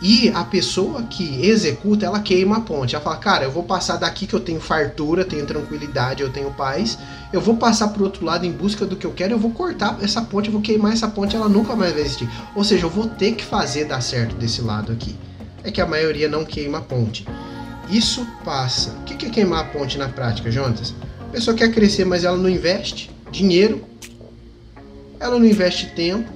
E 0.00 0.28
a 0.28 0.44
pessoa 0.44 1.02
que 1.04 1.44
executa, 1.44 2.06
ela 2.06 2.20
queima 2.20 2.58
a 2.58 2.60
ponte. 2.60 2.94
Ela 2.94 3.02
fala, 3.02 3.16
cara, 3.16 3.44
eu 3.44 3.50
vou 3.50 3.64
passar 3.64 3.96
daqui 3.96 4.26
que 4.26 4.34
eu 4.34 4.40
tenho 4.40 4.60
fartura, 4.60 5.24
tenho 5.24 5.44
tranquilidade, 5.44 6.22
eu 6.22 6.30
tenho 6.30 6.52
paz. 6.52 6.98
Eu 7.32 7.40
vou 7.40 7.56
passar 7.56 7.88
pro 7.88 8.04
outro 8.04 8.24
lado 8.24 8.46
em 8.46 8.52
busca 8.52 8.86
do 8.86 8.94
que 8.94 9.06
eu 9.06 9.12
quero, 9.12 9.32
eu 9.32 9.38
vou 9.38 9.50
cortar 9.50 9.98
essa 10.00 10.22
ponte, 10.22 10.48
eu 10.48 10.52
vou 10.52 10.62
queimar 10.62 10.92
essa 10.92 11.08
ponte, 11.08 11.34
ela 11.34 11.48
nunca 11.48 11.74
mais 11.74 11.92
vai 11.92 12.02
existir. 12.02 12.28
Ou 12.54 12.62
seja, 12.62 12.86
eu 12.86 12.90
vou 12.90 13.08
ter 13.08 13.32
que 13.32 13.44
fazer 13.44 13.86
dar 13.86 14.00
certo 14.00 14.36
desse 14.36 14.60
lado 14.60 14.92
aqui. 14.92 15.16
É 15.64 15.70
que 15.70 15.80
a 15.80 15.86
maioria 15.86 16.28
não 16.28 16.44
queima 16.44 16.78
a 16.78 16.82
ponte. 16.82 17.26
Isso 17.90 18.26
passa. 18.44 18.90
O 18.90 19.04
que 19.04 19.26
é 19.26 19.30
queimar 19.30 19.60
a 19.60 19.64
ponte 19.64 19.96
na 19.96 20.08
prática, 20.08 20.50
Jonas? 20.50 20.94
A 21.20 21.30
pessoa 21.30 21.56
quer 21.56 21.70
crescer, 21.70 22.04
mas 22.04 22.24
ela 22.24 22.36
não 22.36 22.48
investe 22.48 23.10
dinheiro, 23.30 23.84
ela 25.20 25.38
não 25.38 25.46
investe 25.46 25.90
tempo, 25.94 26.30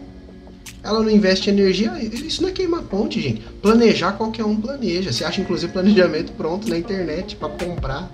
ela 0.82 1.02
não 1.02 1.10
investe 1.10 1.48
energia. 1.48 1.92
Isso 2.02 2.42
não 2.42 2.48
é 2.48 2.52
queimar 2.52 2.82
ponte, 2.82 3.20
gente. 3.20 3.40
Planejar 3.60 4.12
qualquer 4.12 4.44
um 4.44 4.56
planeja. 4.56 5.12
Você 5.12 5.24
acha 5.24 5.40
inclusive 5.40 5.72
planejamento 5.72 6.32
pronto 6.32 6.68
na 6.68 6.76
internet 6.76 7.36
para 7.36 7.48
comprar. 7.50 8.10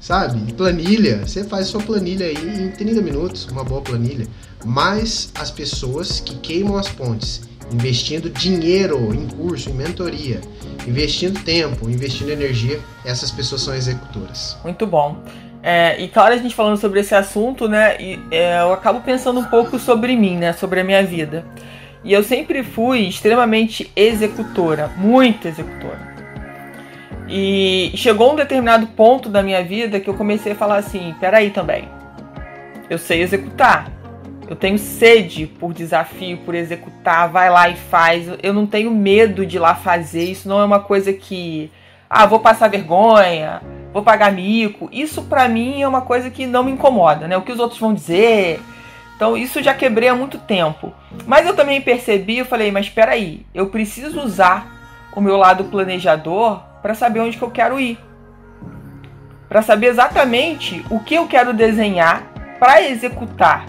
Sabe? 0.00 0.52
Planilha. 0.54 1.24
Você 1.24 1.44
faz 1.44 1.68
sua 1.68 1.80
planilha 1.80 2.26
aí 2.26 2.64
em 2.66 2.70
30 2.70 3.00
minutos, 3.00 3.46
uma 3.46 3.62
boa 3.62 3.80
planilha. 3.80 4.26
Mas 4.64 5.30
as 5.34 5.50
pessoas 5.50 6.20
que 6.20 6.34
queimam 6.36 6.76
as 6.76 6.88
pontes, 6.88 7.42
investindo 7.72 8.28
dinheiro 8.28 9.14
em 9.14 9.26
curso, 9.28 9.70
em 9.70 9.74
mentoria, 9.74 10.40
investindo 10.86 11.42
tempo, 11.42 11.88
investindo 11.88 12.30
energia, 12.30 12.80
essas 13.04 13.30
pessoas 13.30 13.62
são 13.62 13.74
executoras. 13.74 14.56
Muito 14.62 14.86
bom. 14.86 15.22
É, 15.62 16.00
e 16.00 16.08
claro, 16.08 16.34
a 16.34 16.36
gente 16.36 16.54
falando 16.54 16.76
sobre 16.76 17.00
esse 17.00 17.14
assunto, 17.14 17.68
né? 17.68 17.96
E, 18.00 18.18
é, 18.30 18.60
eu 18.60 18.72
acabo 18.72 19.00
pensando 19.00 19.38
um 19.38 19.44
pouco 19.44 19.78
sobre 19.78 20.16
mim, 20.16 20.36
né? 20.36 20.52
Sobre 20.52 20.80
a 20.80 20.84
minha 20.84 21.04
vida. 21.04 21.44
E 22.04 22.12
eu 22.12 22.24
sempre 22.24 22.64
fui 22.64 23.00
extremamente 23.00 23.90
executora, 23.94 24.88
muito 24.96 25.46
executora. 25.46 26.12
E 27.28 27.92
chegou 27.94 28.32
um 28.32 28.36
determinado 28.36 28.88
ponto 28.88 29.28
da 29.28 29.40
minha 29.40 29.62
vida 29.62 30.00
que 30.00 30.10
eu 30.10 30.14
comecei 30.14 30.52
a 30.52 30.56
falar 30.56 30.78
assim: 30.78 31.14
peraí 31.20 31.50
também, 31.50 31.88
eu 32.90 32.98
sei 32.98 33.22
executar. 33.22 34.01
Eu 34.48 34.56
tenho 34.56 34.78
sede 34.78 35.46
por 35.46 35.72
desafio, 35.72 36.38
por 36.38 36.54
executar, 36.54 37.28
vai 37.28 37.48
lá 37.48 37.68
e 37.68 37.76
faz. 37.76 38.26
Eu 38.42 38.52
não 38.52 38.66
tenho 38.66 38.90
medo 38.90 39.46
de 39.46 39.56
ir 39.56 39.60
lá 39.60 39.74
fazer. 39.74 40.24
Isso 40.24 40.48
não 40.48 40.60
é 40.60 40.64
uma 40.64 40.80
coisa 40.80 41.12
que, 41.12 41.70
ah, 42.10 42.26
vou 42.26 42.40
passar 42.40 42.68
vergonha, 42.68 43.62
vou 43.92 44.02
pagar 44.02 44.32
mico. 44.32 44.88
Isso 44.92 45.22
para 45.22 45.48
mim 45.48 45.82
é 45.82 45.88
uma 45.88 46.02
coisa 46.02 46.30
que 46.30 46.46
não 46.46 46.64
me 46.64 46.72
incomoda, 46.72 47.26
né? 47.26 47.36
O 47.36 47.42
que 47.42 47.52
os 47.52 47.58
outros 47.58 47.80
vão 47.80 47.94
dizer, 47.94 48.60
então 49.22 49.36
isso 49.36 49.62
já 49.62 49.72
quebrei 49.72 50.08
há 50.08 50.16
muito 50.16 50.36
tempo. 50.36 50.92
Mas 51.26 51.46
eu 51.46 51.54
também 51.54 51.80
percebi, 51.80 52.38
eu 52.38 52.44
falei, 52.44 52.72
mas 52.72 52.86
espera 52.86 53.12
aí, 53.12 53.46
eu 53.54 53.68
preciso 53.68 54.20
usar 54.20 54.66
o 55.14 55.20
meu 55.20 55.36
lado 55.36 55.62
planejador 55.64 56.60
para 56.82 56.92
saber 56.92 57.20
onde 57.20 57.36
que 57.36 57.44
eu 57.44 57.50
quero 57.52 57.78
ir. 57.78 57.96
Para 59.48 59.62
saber 59.62 59.86
exatamente 59.86 60.84
o 60.90 60.98
que 60.98 61.14
eu 61.14 61.28
quero 61.28 61.52
desenhar 61.52 62.24
para 62.58 62.82
executar. 62.82 63.66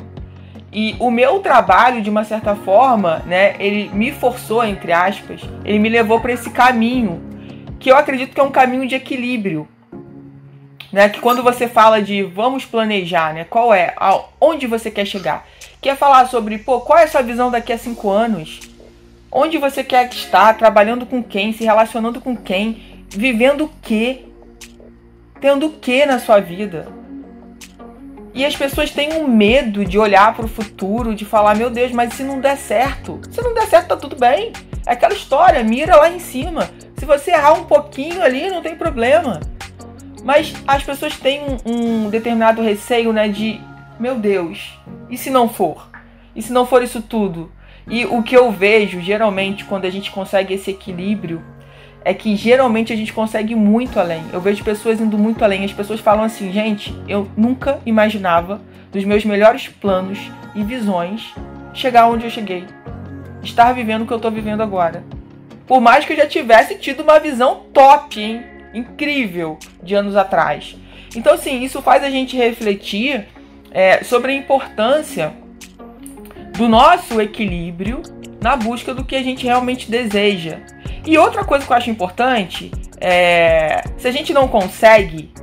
E 0.73 0.95
o 0.99 1.11
meu 1.11 1.39
trabalho, 1.39 2.01
de 2.01 2.09
uma 2.09 2.23
certa 2.23 2.55
forma, 2.55 3.21
né, 3.27 3.55
ele 3.59 3.89
me 3.93 4.11
forçou, 4.11 4.63
entre 4.63 4.91
aspas, 4.91 5.41
ele 5.63 5.77
me 5.77 5.87
levou 5.87 6.19
para 6.19 6.33
esse 6.33 6.49
caminho, 6.49 7.21
que 7.79 7.91
eu 7.91 7.95
acredito 7.95 8.33
que 8.33 8.39
é 8.39 8.43
um 8.43 8.51
caminho 8.51 8.87
de 8.87 8.95
equilíbrio 8.95 9.67
né? 10.93 11.09
Que 11.09 11.19
quando 11.19 11.41
você 11.41 11.67
fala 11.67 11.99
de 11.99 12.21
vamos 12.21 12.63
planejar, 12.63 13.33
né? 13.33 13.43
Qual 13.43 13.73
é, 13.73 13.95
onde 14.39 14.67
você 14.67 14.91
quer 14.91 15.05
chegar? 15.05 15.45
Quer 15.81 15.97
falar 15.97 16.27
sobre, 16.27 16.59
pô, 16.59 16.79
qual 16.81 16.99
é 16.99 17.03
a 17.03 17.07
sua 17.07 17.23
visão 17.23 17.49
daqui 17.49 17.73
a 17.73 17.77
cinco 17.77 18.11
anos? 18.11 18.59
Onde 19.31 19.57
você 19.57 19.83
quer 19.83 20.07
estar? 20.13 20.55
Trabalhando 20.55 21.07
com 21.07 21.23
quem? 21.23 21.51
Se 21.51 21.63
relacionando 21.63 22.21
com 22.21 22.37
quem? 22.37 23.05
Vivendo 23.09 23.65
o 23.65 23.71
quê? 23.81 24.25
Tendo 25.41 25.65
o 25.65 25.71
que 25.71 26.05
na 26.05 26.19
sua 26.19 26.39
vida? 26.39 26.87
E 28.33 28.43
as 28.43 28.55
pessoas 28.55 28.89
têm 28.89 29.13
um 29.13 29.27
medo 29.27 29.85
de 29.85 29.99
olhar 29.99 30.33
para 30.35 30.45
o 30.45 30.49
futuro, 30.49 31.13
de 31.13 31.23
falar, 31.23 31.55
meu 31.55 31.69
Deus, 31.69 31.91
mas 31.91 32.13
se 32.13 32.23
não 32.23 32.39
der 32.39 32.57
certo? 32.57 33.21
Se 33.29 33.41
não 33.41 33.53
der 33.53 33.67
certo, 33.67 33.89
tá 33.89 33.97
tudo 33.97 34.15
bem. 34.15 34.51
É 34.85 34.93
aquela 34.93 35.13
história, 35.13 35.63
mira 35.63 35.95
lá 35.95 36.09
em 36.09 36.19
cima. 36.19 36.69
Se 36.97 37.05
você 37.05 37.31
errar 37.31 37.53
um 37.53 37.65
pouquinho 37.65 38.23
ali, 38.23 38.49
não 38.49 38.61
tem 38.61 38.75
problema. 38.75 39.39
Mas 40.23 40.53
as 40.67 40.83
pessoas 40.83 41.17
têm 41.17 41.41
um, 41.41 42.05
um 42.05 42.09
determinado 42.09 42.61
receio, 42.61 43.13
né? 43.13 43.27
De, 43.27 43.61
meu 43.99 44.15
Deus, 44.15 44.79
e 45.09 45.17
se 45.17 45.29
não 45.29 45.47
for? 45.47 45.89
E 46.35 46.41
se 46.41 46.51
não 46.51 46.65
for 46.65 46.81
isso 46.81 47.01
tudo? 47.01 47.51
E 47.87 48.05
o 48.05 48.23
que 48.23 48.35
eu 48.35 48.49
vejo, 48.51 49.01
geralmente, 49.01 49.65
quando 49.65 49.85
a 49.85 49.89
gente 49.89 50.09
consegue 50.09 50.53
esse 50.53 50.71
equilíbrio, 50.71 51.43
é 52.05 52.13
que 52.13 52.36
geralmente 52.36 52.91
a 52.91 52.95
gente 52.95 53.13
consegue 53.13 53.55
muito 53.55 54.00
além. 54.00 54.24
Eu 54.31 54.41
vejo 54.41 54.63
pessoas 54.63 55.00
indo 55.00 55.17
muito 55.17 55.43
além. 55.43 55.63
As 55.63 55.74
pessoas 55.74 56.00
falam 56.00 56.24
assim, 56.24 56.51
gente, 56.51 56.93
eu 57.07 57.29
nunca 57.38 57.79
imaginava, 57.86 58.62
dos 58.91 59.03
meus 59.03 59.25
melhores 59.25 59.67
planos 59.67 60.19
e 60.53 60.63
visões, 60.63 61.33
chegar 61.74 62.07
onde 62.07 62.25
eu 62.25 62.29
cheguei. 62.29 62.65
Estar 63.41 63.74
vivendo 63.74 64.03
o 64.03 64.05
que 64.05 64.13
eu 64.13 64.19
tô 64.19 64.29
vivendo 64.29 64.62
agora. 64.62 65.03
Por 65.65 65.81
mais 65.81 66.05
que 66.05 66.13
eu 66.13 66.17
já 66.17 66.27
tivesse 66.27 66.75
tido 66.75 67.03
uma 67.03 67.19
visão 67.19 67.63
top, 67.74 68.22
hein? 68.22 68.43
incrível 68.74 69.57
de 69.81 69.95
anos 69.95 70.15
atrás. 70.15 70.75
Então, 71.15 71.33
assim, 71.33 71.63
isso 71.63 71.81
faz 71.81 72.03
a 72.03 72.10
gente 72.10 72.36
refletir 72.36 73.27
é, 73.72 74.03
sobre 74.03 74.31
a 74.31 74.36
importância 74.36 75.33
do 76.57 76.67
nosso 76.67 77.22
equilíbrio 77.22 78.01
na 78.41 78.55
busca 78.55 78.93
do 78.93 79.05
que 79.05 79.15
a 79.15 79.24
gente 79.24 79.45
realmente 79.45 79.89
deseja. 79.89 80.60
E 81.05 81.17
outra 81.17 81.43
coisa 81.43 81.65
que 81.65 81.72
eu 81.72 81.77
acho 81.77 81.89
importante 81.89 82.72
é 83.00 83.83
se 83.98 84.07
a 84.07 84.12
gente 84.12 84.33
não 84.33 84.48
consegue, 84.48 85.33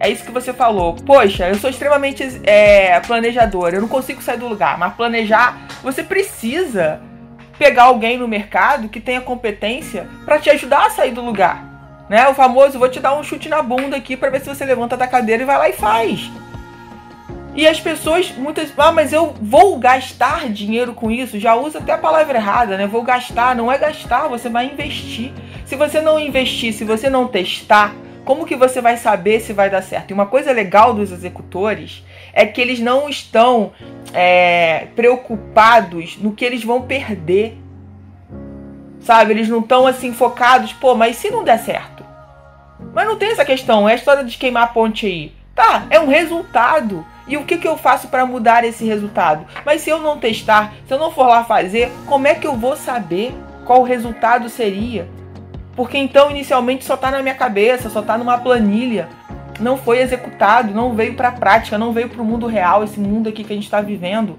é 0.00 0.08
isso 0.08 0.24
que 0.24 0.32
você 0.32 0.52
falou. 0.52 0.94
Poxa, 0.94 1.48
eu 1.48 1.56
sou 1.56 1.68
extremamente 1.68 2.22
é, 2.44 2.98
planejador, 3.00 3.74
eu 3.74 3.80
não 3.80 3.88
consigo 3.88 4.22
sair 4.22 4.38
do 4.38 4.48
lugar, 4.48 4.78
mas 4.78 4.94
planejar, 4.94 5.66
você 5.82 6.02
precisa 6.02 7.00
pegar 7.58 7.84
alguém 7.84 8.18
no 8.18 8.28
mercado 8.28 8.88
que 8.88 9.00
tenha 9.00 9.20
competência 9.20 10.06
para 10.24 10.38
te 10.38 10.50
ajudar 10.50 10.86
a 10.86 10.90
sair 10.90 11.12
do 11.12 11.22
lugar. 11.22 11.64
Né? 12.08 12.28
O 12.28 12.34
famoso, 12.34 12.78
vou 12.78 12.88
te 12.88 13.00
dar 13.00 13.18
um 13.18 13.22
chute 13.22 13.48
na 13.48 13.62
bunda 13.62 13.96
aqui 13.96 14.16
para 14.16 14.30
ver 14.30 14.40
se 14.40 14.48
você 14.48 14.64
levanta 14.64 14.96
da 14.96 15.08
cadeira 15.08 15.42
e 15.42 15.46
vai 15.46 15.58
lá 15.58 15.68
e 15.68 15.72
faz. 15.72 16.30
E 17.56 17.66
as 17.66 17.80
pessoas, 17.80 18.30
muitas, 18.32 18.70
ah, 18.76 18.92
mas 18.92 19.14
eu 19.14 19.34
vou 19.40 19.78
gastar 19.78 20.50
dinheiro 20.50 20.92
com 20.92 21.10
isso, 21.10 21.40
já 21.40 21.54
usa 21.54 21.78
até 21.78 21.92
a 21.92 21.98
palavra 21.98 22.36
errada, 22.36 22.76
né? 22.76 22.86
Vou 22.86 23.02
gastar, 23.02 23.56
não 23.56 23.72
é 23.72 23.78
gastar, 23.78 24.28
você 24.28 24.50
vai 24.50 24.66
investir. 24.66 25.32
Se 25.64 25.74
você 25.74 26.02
não 26.02 26.20
investir, 26.20 26.74
se 26.74 26.84
você 26.84 27.08
não 27.08 27.26
testar, 27.26 27.94
como 28.26 28.44
que 28.44 28.54
você 28.54 28.82
vai 28.82 28.98
saber 28.98 29.40
se 29.40 29.54
vai 29.54 29.70
dar 29.70 29.82
certo? 29.82 30.10
E 30.10 30.14
uma 30.14 30.26
coisa 30.26 30.52
legal 30.52 30.92
dos 30.92 31.10
executores 31.10 32.04
é 32.34 32.44
que 32.44 32.60
eles 32.60 32.78
não 32.78 33.08
estão 33.08 33.72
é, 34.12 34.88
preocupados 34.94 36.18
no 36.18 36.32
que 36.32 36.44
eles 36.44 36.62
vão 36.62 36.82
perder. 36.82 37.56
Sabe? 39.00 39.32
Eles 39.32 39.48
não 39.48 39.60
estão 39.60 39.86
assim 39.86 40.12
focados, 40.12 40.74
pô, 40.74 40.94
mas 40.94 41.16
se 41.16 41.30
não 41.30 41.42
der 41.42 41.58
certo? 41.60 42.04
Mas 42.92 43.06
não 43.06 43.16
tem 43.16 43.30
essa 43.30 43.46
questão, 43.46 43.88
é 43.88 43.92
a 43.92 43.96
história 43.96 44.24
de 44.24 44.36
queimar 44.36 44.64
a 44.64 44.66
ponte 44.66 45.06
aí. 45.06 45.32
Tá, 45.54 45.86
é 45.88 45.98
um 45.98 46.08
resultado. 46.08 47.06
E 47.26 47.36
o 47.36 47.44
que, 47.44 47.58
que 47.58 47.66
eu 47.66 47.76
faço 47.76 48.08
para 48.08 48.24
mudar 48.24 48.64
esse 48.64 48.84
resultado? 48.84 49.46
Mas 49.64 49.82
se 49.82 49.90
eu 49.90 49.98
não 49.98 50.18
testar, 50.18 50.72
se 50.86 50.94
eu 50.94 50.98
não 50.98 51.10
for 51.10 51.26
lá 51.26 51.44
fazer, 51.44 51.90
como 52.06 52.26
é 52.26 52.34
que 52.34 52.46
eu 52.46 52.54
vou 52.54 52.76
saber 52.76 53.34
qual 53.64 53.80
o 53.80 53.84
resultado 53.84 54.48
seria? 54.48 55.08
Porque 55.74 55.98
então 55.98 56.30
inicialmente 56.30 56.84
só 56.84 56.94
está 56.94 57.10
na 57.10 57.22
minha 57.22 57.34
cabeça, 57.34 57.90
só 57.90 58.00
está 58.00 58.16
numa 58.16 58.38
planilha. 58.38 59.08
Não 59.58 59.76
foi 59.76 59.98
executado, 59.98 60.72
não 60.72 60.94
veio 60.94 61.14
para 61.14 61.28
a 61.28 61.32
prática, 61.32 61.78
não 61.78 61.92
veio 61.92 62.08
para 62.08 62.22
o 62.22 62.24
mundo 62.24 62.46
real, 62.46 62.84
esse 62.84 63.00
mundo 63.00 63.28
aqui 63.28 63.42
que 63.42 63.52
a 63.52 63.56
gente 63.56 63.64
está 63.64 63.80
vivendo. 63.80 64.38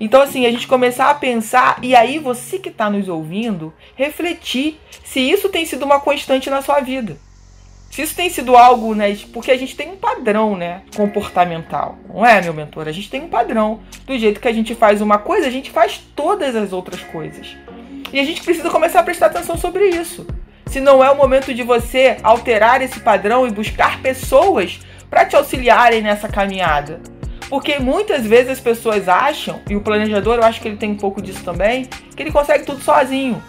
Então, 0.00 0.20
assim, 0.20 0.46
a 0.46 0.50
gente 0.50 0.66
começar 0.66 1.10
a 1.10 1.14
pensar, 1.14 1.78
e 1.82 1.94
aí 1.94 2.18
você 2.18 2.58
que 2.58 2.68
está 2.68 2.90
nos 2.90 3.08
ouvindo, 3.08 3.72
refletir 3.96 4.80
se 5.04 5.20
isso 5.20 5.48
tem 5.48 5.64
sido 5.64 5.84
uma 5.84 6.00
constante 6.00 6.50
na 6.50 6.62
sua 6.62 6.80
vida. 6.80 7.16
Se 7.94 8.02
isso 8.02 8.16
tem 8.16 8.28
sido 8.28 8.56
algo, 8.56 8.92
né? 8.92 9.16
Porque 9.32 9.52
a 9.52 9.56
gente 9.56 9.76
tem 9.76 9.92
um 9.92 9.94
padrão, 9.96 10.56
né? 10.56 10.82
Comportamental. 10.96 11.96
Não 12.12 12.26
é, 12.26 12.42
meu 12.42 12.52
mentor? 12.52 12.88
A 12.88 12.92
gente 12.92 13.08
tem 13.08 13.22
um 13.22 13.28
padrão. 13.28 13.78
Do 14.04 14.18
jeito 14.18 14.40
que 14.40 14.48
a 14.48 14.52
gente 14.52 14.74
faz 14.74 15.00
uma 15.00 15.16
coisa, 15.16 15.46
a 15.46 15.50
gente 15.50 15.70
faz 15.70 16.02
todas 16.16 16.56
as 16.56 16.72
outras 16.72 17.00
coisas. 17.02 17.56
E 18.12 18.18
a 18.18 18.24
gente 18.24 18.42
precisa 18.42 18.68
começar 18.68 18.98
a 18.98 19.04
prestar 19.04 19.26
atenção 19.26 19.56
sobre 19.56 19.90
isso. 19.90 20.26
Se 20.66 20.80
não 20.80 21.04
é 21.04 21.10
o 21.12 21.16
momento 21.16 21.54
de 21.54 21.62
você 21.62 22.16
alterar 22.24 22.82
esse 22.82 22.98
padrão 22.98 23.46
e 23.46 23.52
buscar 23.52 24.02
pessoas 24.02 24.80
para 25.08 25.24
te 25.24 25.36
auxiliarem 25.36 26.02
nessa 26.02 26.26
caminhada. 26.26 27.00
Porque 27.48 27.78
muitas 27.78 28.26
vezes 28.26 28.50
as 28.50 28.60
pessoas 28.60 29.08
acham, 29.08 29.60
e 29.70 29.76
o 29.76 29.80
planejador 29.80 30.38
eu 30.38 30.42
acho 30.42 30.60
que 30.60 30.66
ele 30.66 30.78
tem 30.78 30.90
um 30.90 30.96
pouco 30.96 31.22
disso 31.22 31.44
também, 31.44 31.84
que 31.84 32.20
ele 32.24 32.32
consegue 32.32 32.66
tudo 32.66 32.82
sozinho. 32.82 33.40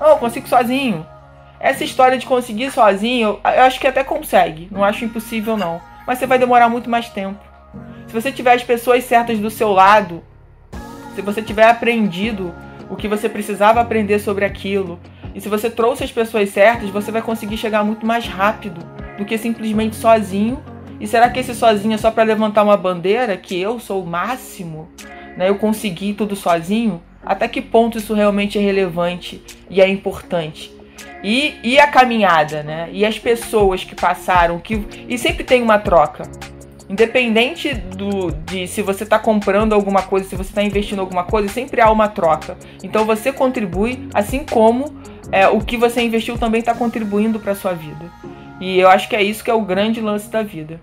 Não, 0.00 0.08
eu 0.08 0.16
consigo 0.16 0.48
sozinho. 0.48 1.06
Essa 1.60 1.84
história 1.84 2.16
de 2.16 2.24
conseguir 2.24 2.70
sozinho, 2.70 3.38
eu 3.44 3.62
acho 3.62 3.78
que 3.78 3.86
até 3.86 4.02
consegue. 4.02 4.66
Não 4.72 4.82
acho 4.82 5.04
impossível, 5.04 5.58
não. 5.58 5.78
Mas 6.06 6.18
você 6.18 6.26
vai 6.26 6.38
demorar 6.38 6.70
muito 6.70 6.88
mais 6.88 7.10
tempo. 7.10 7.38
Se 8.06 8.14
você 8.14 8.32
tiver 8.32 8.54
as 8.54 8.64
pessoas 8.64 9.04
certas 9.04 9.38
do 9.38 9.50
seu 9.50 9.70
lado, 9.70 10.24
se 11.14 11.20
você 11.20 11.42
tiver 11.42 11.68
aprendido 11.68 12.54
o 12.88 12.96
que 12.96 13.06
você 13.06 13.28
precisava 13.28 13.78
aprender 13.78 14.18
sobre 14.20 14.46
aquilo, 14.46 14.98
e 15.34 15.40
se 15.40 15.50
você 15.50 15.68
trouxe 15.68 16.02
as 16.02 16.10
pessoas 16.10 16.48
certas, 16.48 16.88
você 16.88 17.12
vai 17.12 17.20
conseguir 17.20 17.58
chegar 17.58 17.84
muito 17.84 18.06
mais 18.06 18.26
rápido 18.26 18.80
do 19.18 19.26
que 19.26 19.36
simplesmente 19.36 19.96
sozinho. 19.96 20.62
E 20.98 21.06
será 21.06 21.28
que 21.28 21.40
esse 21.40 21.54
sozinho 21.54 21.94
é 21.94 21.98
só 21.98 22.10
para 22.10 22.24
levantar 22.24 22.62
uma 22.62 22.76
bandeira 22.76 23.36
que 23.36 23.60
eu 23.60 23.78
sou 23.78 24.02
o 24.02 24.06
máximo? 24.06 24.88
Né? 25.36 25.50
Eu 25.50 25.56
consegui 25.56 26.14
tudo 26.14 26.34
sozinho? 26.34 27.02
Até 27.22 27.46
que 27.46 27.60
ponto 27.60 27.98
isso 27.98 28.14
realmente 28.14 28.58
é 28.58 28.62
relevante 28.62 29.42
e 29.68 29.80
é 29.80 29.86
importante? 29.86 30.79
E, 31.22 31.58
e 31.62 31.78
a 31.78 31.86
caminhada, 31.86 32.62
né? 32.62 32.88
E 32.92 33.04
as 33.04 33.18
pessoas 33.18 33.84
que 33.84 33.94
passaram, 33.94 34.58
que 34.58 34.86
e 35.08 35.18
sempre 35.18 35.44
tem 35.44 35.62
uma 35.62 35.78
troca. 35.78 36.22
Independente 36.88 37.72
do, 37.72 38.32
de 38.32 38.66
se 38.66 38.82
você 38.82 39.04
está 39.04 39.18
comprando 39.18 39.74
alguma 39.74 40.02
coisa, 40.02 40.28
se 40.28 40.34
você 40.34 40.50
está 40.50 40.62
investindo 40.62 40.98
alguma 40.98 41.22
coisa, 41.22 41.48
sempre 41.48 41.80
há 41.80 41.90
uma 41.90 42.08
troca. 42.08 42.56
Então 42.82 43.04
você 43.04 43.32
contribui, 43.32 44.08
assim 44.12 44.44
como 44.44 45.00
é, 45.30 45.46
o 45.46 45.60
que 45.60 45.76
você 45.76 46.00
investiu 46.02 46.36
também 46.36 46.60
está 46.60 46.74
contribuindo 46.74 47.38
para 47.38 47.54
sua 47.54 47.74
vida. 47.74 48.10
E 48.60 48.78
eu 48.78 48.88
acho 48.88 49.08
que 49.08 49.14
é 49.14 49.22
isso 49.22 49.44
que 49.44 49.50
é 49.50 49.54
o 49.54 49.60
grande 49.60 50.00
lance 50.00 50.28
da 50.28 50.42
vida. 50.42 50.80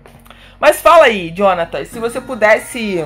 Mas 0.58 0.80
fala 0.80 1.04
aí, 1.04 1.30
Jonathan, 1.30 1.84
se 1.84 1.98
você 1.98 2.20
pudesse 2.20 3.04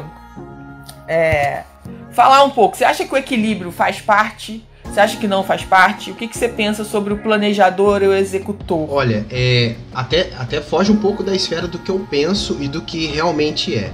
é, 1.09 1.65
falar 2.13 2.45
um 2.45 2.51
pouco, 2.51 2.77
você 2.77 2.85
acha 2.85 3.05
que 3.05 3.13
o 3.13 3.17
equilíbrio 3.17 3.71
faz 3.71 4.01
parte 4.01 4.65
você 4.93 5.01
acha 5.01 5.17
que 5.17 5.27
não 5.27 5.43
faz 5.43 5.65
parte? 5.65 6.11
O 6.11 6.15
que, 6.15 6.29
que 6.29 6.37
você 6.37 6.49
pensa 6.49 6.85
sobre 6.85 7.15
o 7.15 7.17
planejador 7.17 8.03
e 8.03 8.09
o 8.09 8.13
executor? 8.13 8.93
Olha, 8.93 9.25
é, 9.31 9.75
até, 9.95 10.31
até 10.39 10.61
foge 10.61 10.93
um 10.93 10.97
pouco 10.97 11.23
da 11.23 11.35
esfera 11.35 11.67
do 11.67 11.79
que 11.79 11.91
eu 11.91 12.07
penso 12.11 12.59
e 12.61 12.69
do 12.69 12.83
que 12.83 13.07
realmente 13.07 13.75
é. 13.75 13.91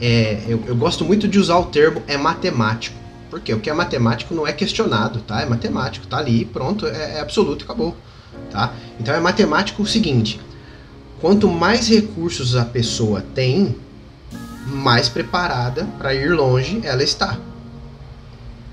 é 0.00 0.40
eu, 0.46 0.62
eu 0.64 0.76
gosto 0.76 1.04
muito 1.04 1.26
de 1.26 1.40
usar 1.40 1.58
o 1.58 1.64
termo 1.64 2.02
é 2.06 2.16
matemático. 2.16 2.96
Porque 3.28 3.52
o 3.52 3.58
que 3.58 3.68
é 3.68 3.72
matemático 3.74 4.32
não 4.32 4.46
é 4.46 4.52
questionado, 4.52 5.20
tá? 5.20 5.42
É 5.42 5.44
matemático, 5.44 6.06
tá 6.06 6.18
ali, 6.18 6.44
pronto, 6.44 6.86
é, 6.86 7.16
é 7.16 7.20
absoluto, 7.20 7.64
acabou. 7.64 7.96
Tá? 8.50 8.72
Então 9.00 9.12
é 9.12 9.20
matemático 9.20 9.82
o 9.82 9.86
seguinte: 9.86 10.40
quanto 11.20 11.48
mais 11.48 11.88
recursos 11.88 12.54
a 12.54 12.64
pessoa 12.64 13.24
tem, 13.34 13.74
mais 14.66 15.08
preparada 15.08 15.84
para 15.98 16.14
ir 16.14 16.30
longe 16.30 16.80
ela 16.84 17.02
está. 17.02 17.36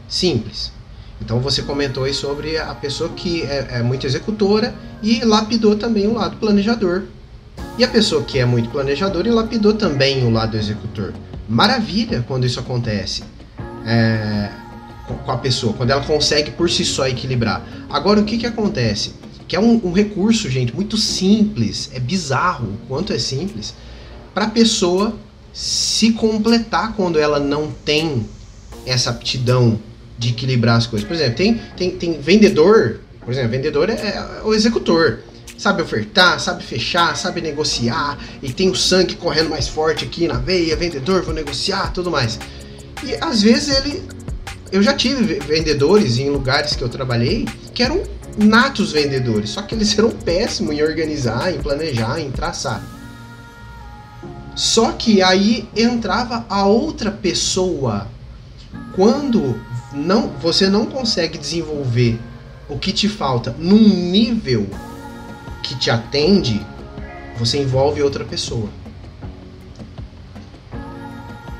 Simples. 0.07 0.74
Então 1.21 1.39
você 1.39 1.61
comentou 1.61 2.03
aí 2.03 2.13
sobre 2.13 2.57
a 2.57 2.73
pessoa 2.75 3.09
que 3.09 3.43
é, 3.43 3.67
é 3.79 3.83
muito 3.83 4.05
executora 4.05 4.75
e 5.01 5.23
lapidou 5.23 5.75
também 5.75 6.07
o 6.07 6.13
lado 6.13 6.37
planejador. 6.37 7.03
E 7.77 7.83
a 7.83 7.87
pessoa 7.87 8.23
que 8.23 8.39
é 8.39 8.45
muito 8.45 8.69
planejadora 8.69 9.27
e 9.27 9.31
lapidou 9.31 9.73
também 9.73 10.25
o 10.25 10.29
lado 10.29 10.57
executor. 10.57 11.13
Maravilha 11.47 12.23
quando 12.27 12.45
isso 12.45 12.59
acontece 12.59 13.23
é, 13.85 14.49
com 15.25 15.31
a 15.31 15.37
pessoa, 15.37 15.73
quando 15.73 15.91
ela 15.91 16.03
consegue 16.03 16.51
por 16.51 16.69
si 16.69 16.83
só 16.83 17.07
equilibrar. 17.07 17.65
Agora 17.89 18.19
o 18.19 18.23
que, 18.23 18.37
que 18.37 18.45
acontece? 18.45 19.13
Que 19.47 19.55
é 19.55 19.59
um, 19.59 19.79
um 19.83 19.91
recurso, 19.91 20.49
gente, 20.49 20.73
muito 20.73 20.97
simples, 20.97 21.91
é 21.93 21.99
bizarro 21.99 22.67
o 22.67 22.87
quanto 22.87 23.13
é 23.13 23.19
simples, 23.19 23.73
para 24.33 24.45
a 24.45 24.49
pessoa 24.49 25.15
se 25.53 26.11
completar 26.13 26.93
quando 26.93 27.19
ela 27.19 27.39
não 27.39 27.71
tem 27.85 28.25
essa 28.85 29.11
aptidão 29.11 29.79
de 30.17 30.29
equilibrar 30.29 30.77
as 30.77 30.87
coisas. 30.87 31.07
Por 31.07 31.13
exemplo, 31.13 31.35
tem, 31.35 31.61
tem, 31.75 31.91
tem 31.91 32.19
vendedor, 32.19 32.99
por 33.19 33.31
exemplo, 33.31 33.51
vendedor 33.51 33.89
é, 33.89 33.93
é 33.93 34.41
o 34.43 34.53
executor. 34.53 35.19
Sabe 35.57 35.81
ofertar, 35.81 36.37
sabe 36.39 36.63
fechar, 36.63 37.15
sabe 37.15 37.39
negociar, 37.39 38.19
e 38.43 38.51
tem 38.51 38.69
o 38.69 38.75
sangue 38.75 39.15
correndo 39.15 39.49
mais 39.49 39.69
forte 39.69 40.03
aqui 40.03 40.27
na 40.27 40.37
veia, 40.37 40.75
vendedor, 40.75 41.21
vou 41.21 41.33
negociar, 41.33 41.93
tudo 41.93 42.11
mais. 42.11 42.37
E 43.03 43.15
às 43.21 43.41
vezes 43.41 43.77
ele. 43.77 44.03
Eu 44.71 44.83
já 44.83 44.93
tive 44.93 45.39
vendedores 45.39 46.17
em 46.17 46.29
lugares 46.29 46.75
que 46.75 46.83
eu 46.83 46.89
trabalhei 46.89 47.47
que 47.73 47.81
eram 47.81 48.03
natos 48.37 48.91
vendedores, 48.91 49.51
só 49.51 49.61
que 49.61 49.73
eles 49.73 49.97
eram 49.97 50.09
péssimos 50.09 50.75
em 50.75 50.83
organizar, 50.83 51.53
em 51.53 51.59
planejar, 51.59 52.19
em 52.19 52.31
traçar. 52.31 52.83
Só 54.55 54.91
que 54.91 55.21
aí 55.21 55.67
entrava 55.75 56.45
a 56.49 56.65
outra 56.65 57.11
pessoa. 57.11 58.07
Quando 58.95 59.59
não, 59.95 60.27
você 60.41 60.69
não 60.69 60.85
consegue 60.85 61.37
desenvolver 61.37 62.19
o 62.67 62.77
que 62.77 62.91
te 62.91 63.07
falta 63.07 63.55
num 63.57 63.87
nível 63.87 64.67
que 65.63 65.75
te 65.75 65.89
atende, 65.89 66.61
você 67.37 67.59
envolve 67.59 68.01
outra 68.01 68.23
pessoa. 68.23 68.69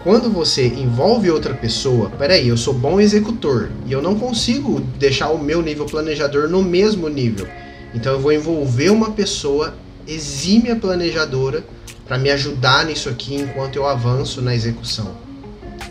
Quando 0.04 0.30
você 0.30 0.68
envolve 0.68 1.32
outra 1.32 1.56
pessoa, 1.56 2.12
peraí, 2.12 2.48
eu 2.48 2.58
sou 2.58 2.74
bom 2.74 3.00
executor 3.00 3.72
e 3.88 3.92
eu 3.92 4.04
não 4.04 4.20
consigo 4.20 4.80
deixar 4.80 5.30
o 5.30 5.42
meu 5.42 5.64
nível 5.64 5.86
planejador 5.86 6.48
no 6.48 6.62
mesmo 6.62 7.10
nível. 7.10 7.48
Então 7.92 8.14
eu 8.14 8.20
vou 8.20 8.32
envolver 8.32 8.92
uma 8.92 9.12
pessoa 9.12 9.74
exímia 10.08 10.76
planejadora 10.76 11.64
para 12.06 12.20
me 12.20 12.30
ajudar 12.30 12.86
nisso 12.86 13.10
aqui 13.10 13.34
enquanto 13.36 13.78
eu 13.78 13.88
avanço 13.88 14.44
na 14.44 14.54
execução. 14.54 15.25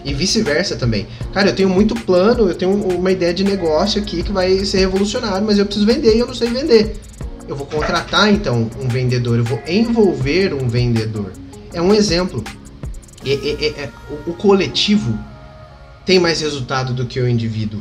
E 0.05 0.13
vice-versa 0.13 0.77
também. 0.77 1.07
Cara, 1.33 1.49
eu 1.49 1.55
tenho 1.55 1.69
muito 1.69 1.95
plano, 1.95 2.49
eu 2.49 2.55
tenho 2.55 2.73
uma 2.73 3.11
ideia 3.11 3.33
de 3.33 3.43
negócio 3.43 4.01
aqui 4.01 4.23
que 4.23 4.31
vai 4.31 4.65
ser 4.65 4.79
revolucionário, 4.81 5.47
mas 5.47 5.59
eu 5.59 5.65
preciso 5.65 5.87
vender 5.87 6.15
e 6.15 6.19
eu 6.19 6.27
não 6.27 6.35
sei 6.35 6.51
vender. 6.51 6.97
Eu 7.49 7.57
vou 7.57 7.67
contratar 7.67 8.31
então 8.33 8.71
um 8.81 8.89
vendedor, 8.89 9.39
eu 9.39 9.45
vou 9.45 9.61
envolver 9.67 10.53
um 10.53 10.69
vendedor. 10.69 11.33
É 11.73 11.81
um 11.81 11.95
exemplo. 11.95 12.45
É, 13.25 13.33
é, 13.33 13.67
é, 13.85 13.91
o, 14.27 14.35
coletivo 14.35 15.19
tem 16.05 16.21
mais 16.21 16.43
resultado 16.43 16.93
do 16.93 17.07
que 17.07 17.19
o 17.19 17.29
indivíduo. 17.29 17.81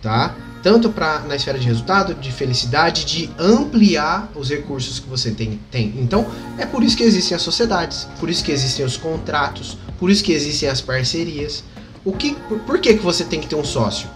Tá? 0.00 0.34
tanto 0.66 0.90
para 0.90 1.20
na 1.20 1.36
esfera 1.36 1.60
de 1.60 1.64
resultado, 1.64 2.12
de 2.12 2.32
felicidade, 2.32 3.04
de 3.04 3.30
ampliar 3.38 4.28
os 4.34 4.50
recursos 4.50 4.98
que 4.98 5.08
você 5.08 5.30
tem, 5.30 5.60
tem. 5.70 5.94
Então, 5.96 6.26
é 6.58 6.66
por 6.66 6.82
isso 6.82 6.96
que 6.96 7.04
existem 7.04 7.36
as 7.36 7.42
sociedades, 7.42 8.08
por 8.18 8.28
isso 8.28 8.42
que 8.42 8.50
existem 8.50 8.84
os 8.84 8.96
contratos, 8.96 9.78
por 9.98 10.10
isso 10.10 10.22
que 10.22 10.32
existem 10.32 10.68
as 10.68 10.80
parcerias. 10.80 11.64
O 12.04 12.12
que, 12.12 12.34
por, 12.48 12.58
por 12.60 12.78
que, 12.78 12.94
que 12.94 13.02
você 13.02 13.24
tem 13.24 13.40
que 13.40 13.48
ter 13.48 13.56
um 13.56 13.64
sócio? 13.64 14.08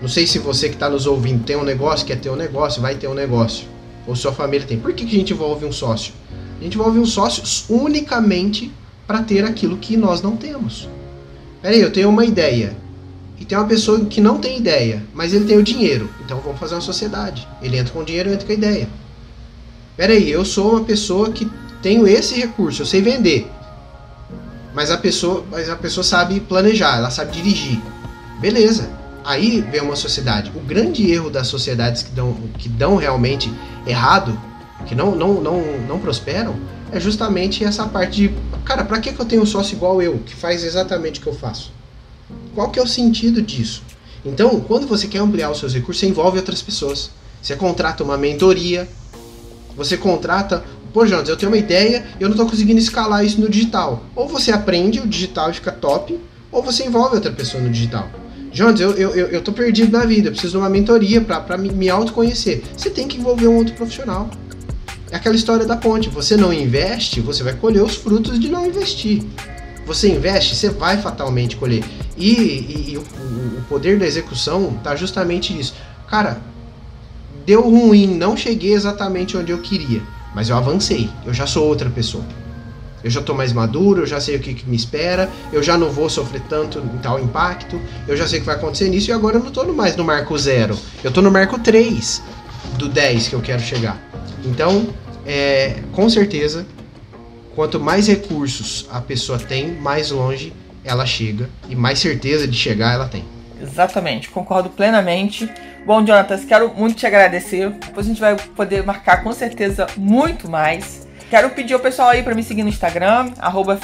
Não 0.00 0.08
sei 0.08 0.26
se 0.26 0.38
você 0.38 0.68
que 0.68 0.74
está 0.74 0.90
nos 0.90 1.06
ouvindo 1.06 1.44
tem 1.44 1.56
um 1.56 1.62
negócio, 1.62 2.06
quer 2.06 2.18
ter 2.18 2.30
um 2.30 2.36
negócio, 2.36 2.82
vai 2.82 2.96
ter 2.96 3.06
um 3.06 3.14
negócio. 3.14 3.66
Ou 4.06 4.16
sua 4.16 4.32
família 4.32 4.66
tem. 4.66 4.78
Por 4.78 4.92
que, 4.92 5.04
que 5.04 5.14
a 5.14 5.18
gente 5.18 5.32
envolve 5.32 5.64
um 5.64 5.72
sócio? 5.72 6.12
A 6.58 6.64
gente 6.64 6.74
envolve 6.74 6.98
um 6.98 7.06
sócio 7.06 7.42
unicamente 7.68 8.72
para 9.06 9.22
ter 9.22 9.44
aquilo 9.44 9.76
que 9.76 9.96
nós 9.96 10.22
não 10.22 10.36
temos. 10.36 10.88
Peraí, 11.60 11.80
eu 11.80 11.92
tenho 11.92 12.08
uma 12.08 12.24
ideia 12.24 12.76
e 13.38 13.44
tem 13.44 13.56
uma 13.56 13.66
pessoa 13.66 14.04
que 14.04 14.20
não 14.20 14.38
tem 14.38 14.58
ideia, 14.58 15.02
mas 15.14 15.32
ele 15.32 15.44
tem 15.44 15.56
o 15.56 15.62
dinheiro. 15.62 16.10
Então 16.24 16.40
vamos 16.40 16.58
fazer 16.58 16.74
uma 16.74 16.80
sociedade. 16.80 17.46
Ele 17.60 17.76
entra 17.76 17.92
com 17.92 18.00
o 18.00 18.04
dinheiro, 18.04 18.30
eu 18.30 18.34
entro 18.34 18.46
com 18.46 18.52
a 18.52 18.56
ideia. 18.56 18.88
Pera 19.96 20.12
aí, 20.12 20.30
eu 20.30 20.44
sou 20.44 20.72
uma 20.72 20.84
pessoa 20.84 21.30
que 21.30 21.48
tenho 21.82 22.06
esse 22.06 22.34
recurso, 22.34 22.82
eu 22.82 22.86
sei 22.86 23.02
vender. 23.02 23.48
Mas 24.74 24.90
a 24.90 24.96
pessoa, 24.96 25.44
mas 25.50 25.68
a 25.68 25.76
pessoa 25.76 26.02
sabe 26.02 26.40
planejar, 26.40 26.96
ela 26.96 27.10
sabe 27.10 27.32
dirigir. 27.32 27.80
Beleza. 28.40 28.88
Aí 29.24 29.60
vem 29.60 29.80
uma 29.80 29.94
sociedade. 29.94 30.50
O 30.54 30.60
grande 30.60 31.10
erro 31.10 31.30
das 31.30 31.46
sociedades 31.46 32.02
que 32.02 32.10
dão, 32.10 32.34
que 32.58 32.68
dão 32.68 32.96
realmente 32.96 33.52
errado, 33.86 34.38
que 34.86 34.94
não, 34.94 35.14
não, 35.14 35.40
não, 35.40 35.62
não 35.86 35.98
prosperam, 35.98 36.56
é 36.90 36.98
justamente 36.98 37.64
essa 37.64 37.86
parte 37.86 38.28
de, 38.28 38.34
cara, 38.64 38.84
para 38.84 38.98
que, 38.98 39.12
que 39.12 39.20
eu 39.20 39.24
tenho 39.24 39.42
um 39.42 39.46
sócio 39.46 39.76
igual 39.76 40.02
eu, 40.02 40.18
que 40.18 40.34
faz 40.34 40.64
exatamente 40.64 41.20
o 41.20 41.22
que 41.22 41.28
eu 41.28 41.34
faço? 41.34 41.72
Qual 42.54 42.70
que 42.70 42.78
é 42.78 42.82
o 42.82 42.86
sentido 42.86 43.40
disso? 43.40 43.82
Então, 44.24 44.60
quando 44.60 44.86
você 44.86 45.06
quer 45.06 45.18
ampliar 45.18 45.50
os 45.50 45.58
seus 45.58 45.74
recursos, 45.74 46.00
você 46.00 46.06
envolve 46.06 46.38
outras 46.38 46.62
pessoas. 46.62 47.10
Você 47.40 47.56
contrata 47.56 48.04
uma 48.04 48.16
mentoria, 48.16 48.88
você 49.76 49.96
contrata, 49.96 50.62
pô, 50.92 51.06
Jonas, 51.06 51.28
eu 51.28 51.36
tenho 51.36 51.50
uma 51.50 51.58
ideia 51.58 52.04
e 52.18 52.22
eu 52.22 52.28
não 52.28 52.34
estou 52.34 52.48
conseguindo 52.48 52.78
escalar 52.78 53.24
isso 53.24 53.40
no 53.40 53.48
digital. 53.48 54.04
Ou 54.14 54.28
você 54.28 54.52
aprende 54.52 55.00
o 55.00 55.06
digital 55.06 55.50
e 55.50 55.54
fica 55.54 55.72
top, 55.72 56.18
ou 56.50 56.62
você 56.62 56.84
envolve 56.84 57.16
outra 57.16 57.32
pessoa 57.32 57.62
no 57.62 57.70
digital. 57.70 58.10
Jonas, 58.52 58.80
eu, 58.80 58.92
eu, 58.92 59.10
eu, 59.14 59.26
eu 59.28 59.42
tô 59.42 59.52
perdido 59.52 59.96
na 59.96 60.04
vida, 60.04 60.28
eu 60.28 60.32
preciso 60.32 60.52
de 60.52 60.58
uma 60.58 60.68
mentoria 60.68 61.20
para 61.22 61.56
me, 61.56 61.70
me 61.70 61.88
autoconhecer. 61.88 62.62
Você 62.76 62.90
tem 62.90 63.08
que 63.08 63.16
envolver 63.16 63.48
um 63.48 63.56
outro 63.56 63.74
profissional. 63.74 64.28
É 65.10 65.16
aquela 65.16 65.34
história 65.34 65.64
da 65.64 65.76
ponte. 65.76 66.08
Você 66.10 66.36
não 66.36 66.52
investe, 66.52 67.20
você 67.20 67.42
vai 67.42 67.54
colher 67.54 67.82
os 67.82 67.96
frutos 67.96 68.38
de 68.38 68.48
não 68.48 68.66
investir. 68.66 69.22
Você 69.86 70.08
investe, 70.08 70.54
você 70.54 70.68
vai 70.68 70.96
fatalmente 70.96 71.56
colher. 71.56 71.82
E, 72.16 72.30
e, 72.30 72.92
e 72.92 72.96
o, 72.98 73.00
o, 73.00 73.64
poder 73.68 73.98
da 73.98 74.06
execução 74.06 74.78
tá 74.82 74.94
justamente 74.94 75.52
nisso. 75.52 75.74
Cara, 76.08 76.40
deu 77.44 77.62
ruim, 77.62 78.06
não 78.06 78.36
cheguei 78.36 78.72
exatamente 78.72 79.36
onde 79.36 79.50
eu 79.50 79.58
queria, 79.58 80.02
mas 80.34 80.48
eu 80.48 80.56
avancei. 80.56 81.10
Eu 81.24 81.34
já 81.34 81.46
sou 81.46 81.66
outra 81.66 81.90
pessoa. 81.90 82.24
Eu 83.04 83.10
já 83.10 83.20
estou 83.20 83.34
mais 83.34 83.52
maduro, 83.52 84.02
eu 84.02 84.06
já 84.06 84.20
sei 84.20 84.36
o 84.36 84.40
que, 84.40 84.54
que, 84.54 84.68
me 84.68 84.76
espera, 84.76 85.28
eu 85.52 85.62
já 85.62 85.76
não 85.76 85.90
vou 85.90 86.08
sofrer 86.08 86.40
tanto 86.48 86.78
em 86.78 86.98
tal 86.98 87.18
impacto, 87.18 87.80
eu 88.06 88.16
já 88.16 88.28
sei 88.28 88.38
o 88.38 88.42
que 88.42 88.46
vai 88.46 88.54
acontecer 88.54 88.88
nisso 88.88 89.10
e 89.10 89.12
agora 89.12 89.36
eu 89.36 89.40
não 89.40 89.48
estou 89.48 89.70
mais 89.72 89.96
no 89.96 90.04
marco 90.04 90.36
zero. 90.38 90.78
Eu 91.02 91.08
estou 91.08 91.22
no 91.22 91.30
marco 91.30 91.58
3 91.58 92.22
do 92.78 92.88
10 92.88 93.28
que 93.28 93.34
eu 93.34 93.40
quero 93.40 93.60
chegar. 93.60 94.00
Então, 94.44 94.88
é, 95.26 95.80
com 95.92 96.08
certeza, 96.08 96.64
quanto 97.56 97.80
mais 97.80 98.06
recursos 98.06 98.86
a 98.90 99.00
pessoa 99.00 99.38
tem, 99.38 99.72
mais 99.72 100.10
longe 100.10 100.52
ela 100.84 101.06
chega 101.06 101.48
e 101.68 101.76
mais 101.76 101.98
certeza 101.98 102.46
de 102.46 102.56
chegar 102.56 102.94
ela 102.94 103.08
tem. 103.08 103.24
Exatamente, 103.62 104.28
concordo 104.28 104.68
plenamente. 104.70 105.48
Bom, 105.86 106.04
Jonatas, 106.04 106.44
quero 106.44 106.74
muito 106.74 106.96
te 106.96 107.06
agradecer. 107.06 107.70
Depois 107.70 108.04
a 108.04 108.08
gente 108.08 108.20
vai 108.20 108.34
poder 108.36 108.84
marcar 108.84 109.22
com 109.22 109.32
certeza 109.32 109.86
muito 109.96 110.50
mais. 110.50 111.06
Quero 111.30 111.50
pedir 111.50 111.74
ao 111.74 111.80
pessoal 111.80 112.10
aí 112.10 112.22
para 112.22 112.34
me 112.34 112.42
seguir 112.42 112.62
no 112.62 112.68
Instagram, 112.68 113.30
arroba. 113.38 113.78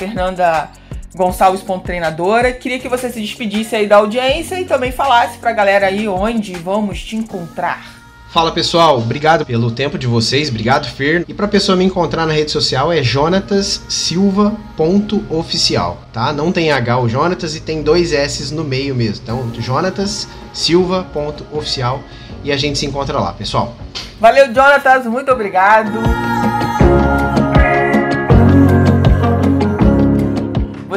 Queria 2.60 2.78
que 2.78 2.88
você 2.88 3.10
se 3.10 3.20
despedisse 3.20 3.74
aí 3.74 3.86
da 3.86 3.96
audiência 3.96 4.60
e 4.60 4.64
também 4.64 4.92
falasse 4.92 5.38
pra 5.38 5.52
galera 5.52 5.86
aí 5.86 6.06
onde 6.06 6.52
vamos 6.54 7.02
te 7.02 7.16
encontrar. 7.16 7.97
Fala 8.30 8.52
pessoal, 8.52 8.98
obrigado 8.98 9.46
pelo 9.46 9.70
tempo 9.70 9.96
de 9.96 10.06
vocês, 10.06 10.50
obrigado 10.50 10.86
Fer. 10.86 11.24
E 11.26 11.32
para 11.32 11.48
pessoa 11.48 11.74
me 11.74 11.84
encontrar 11.84 12.26
na 12.26 12.34
rede 12.34 12.50
social 12.50 12.92
é 12.92 13.02
jonatassilva.oficial, 13.02 16.02
tá? 16.12 16.30
Não 16.30 16.52
tem 16.52 16.70
H 16.70 17.00
o 17.00 17.08
Jonatas 17.08 17.56
e 17.56 17.60
tem 17.60 17.82
dois 17.82 18.12
S 18.12 18.54
no 18.54 18.64
meio 18.64 18.94
mesmo. 18.94 19.22
Então, 19.24 19.50
jonatassilva.oficial 19.58 22.02
e 22.44 22.52
a 22.52 22.56
gente 22.58 22.78
se 22.78 22.84
encontra 22.84 23.18
lá, 23.18 23.32
pessoal. 23.32 23.74
Valeu, 24.20 24.54
Jonatas, 24.54 25.06
muito 25.06 25.32
obrigado. 25.32 25.98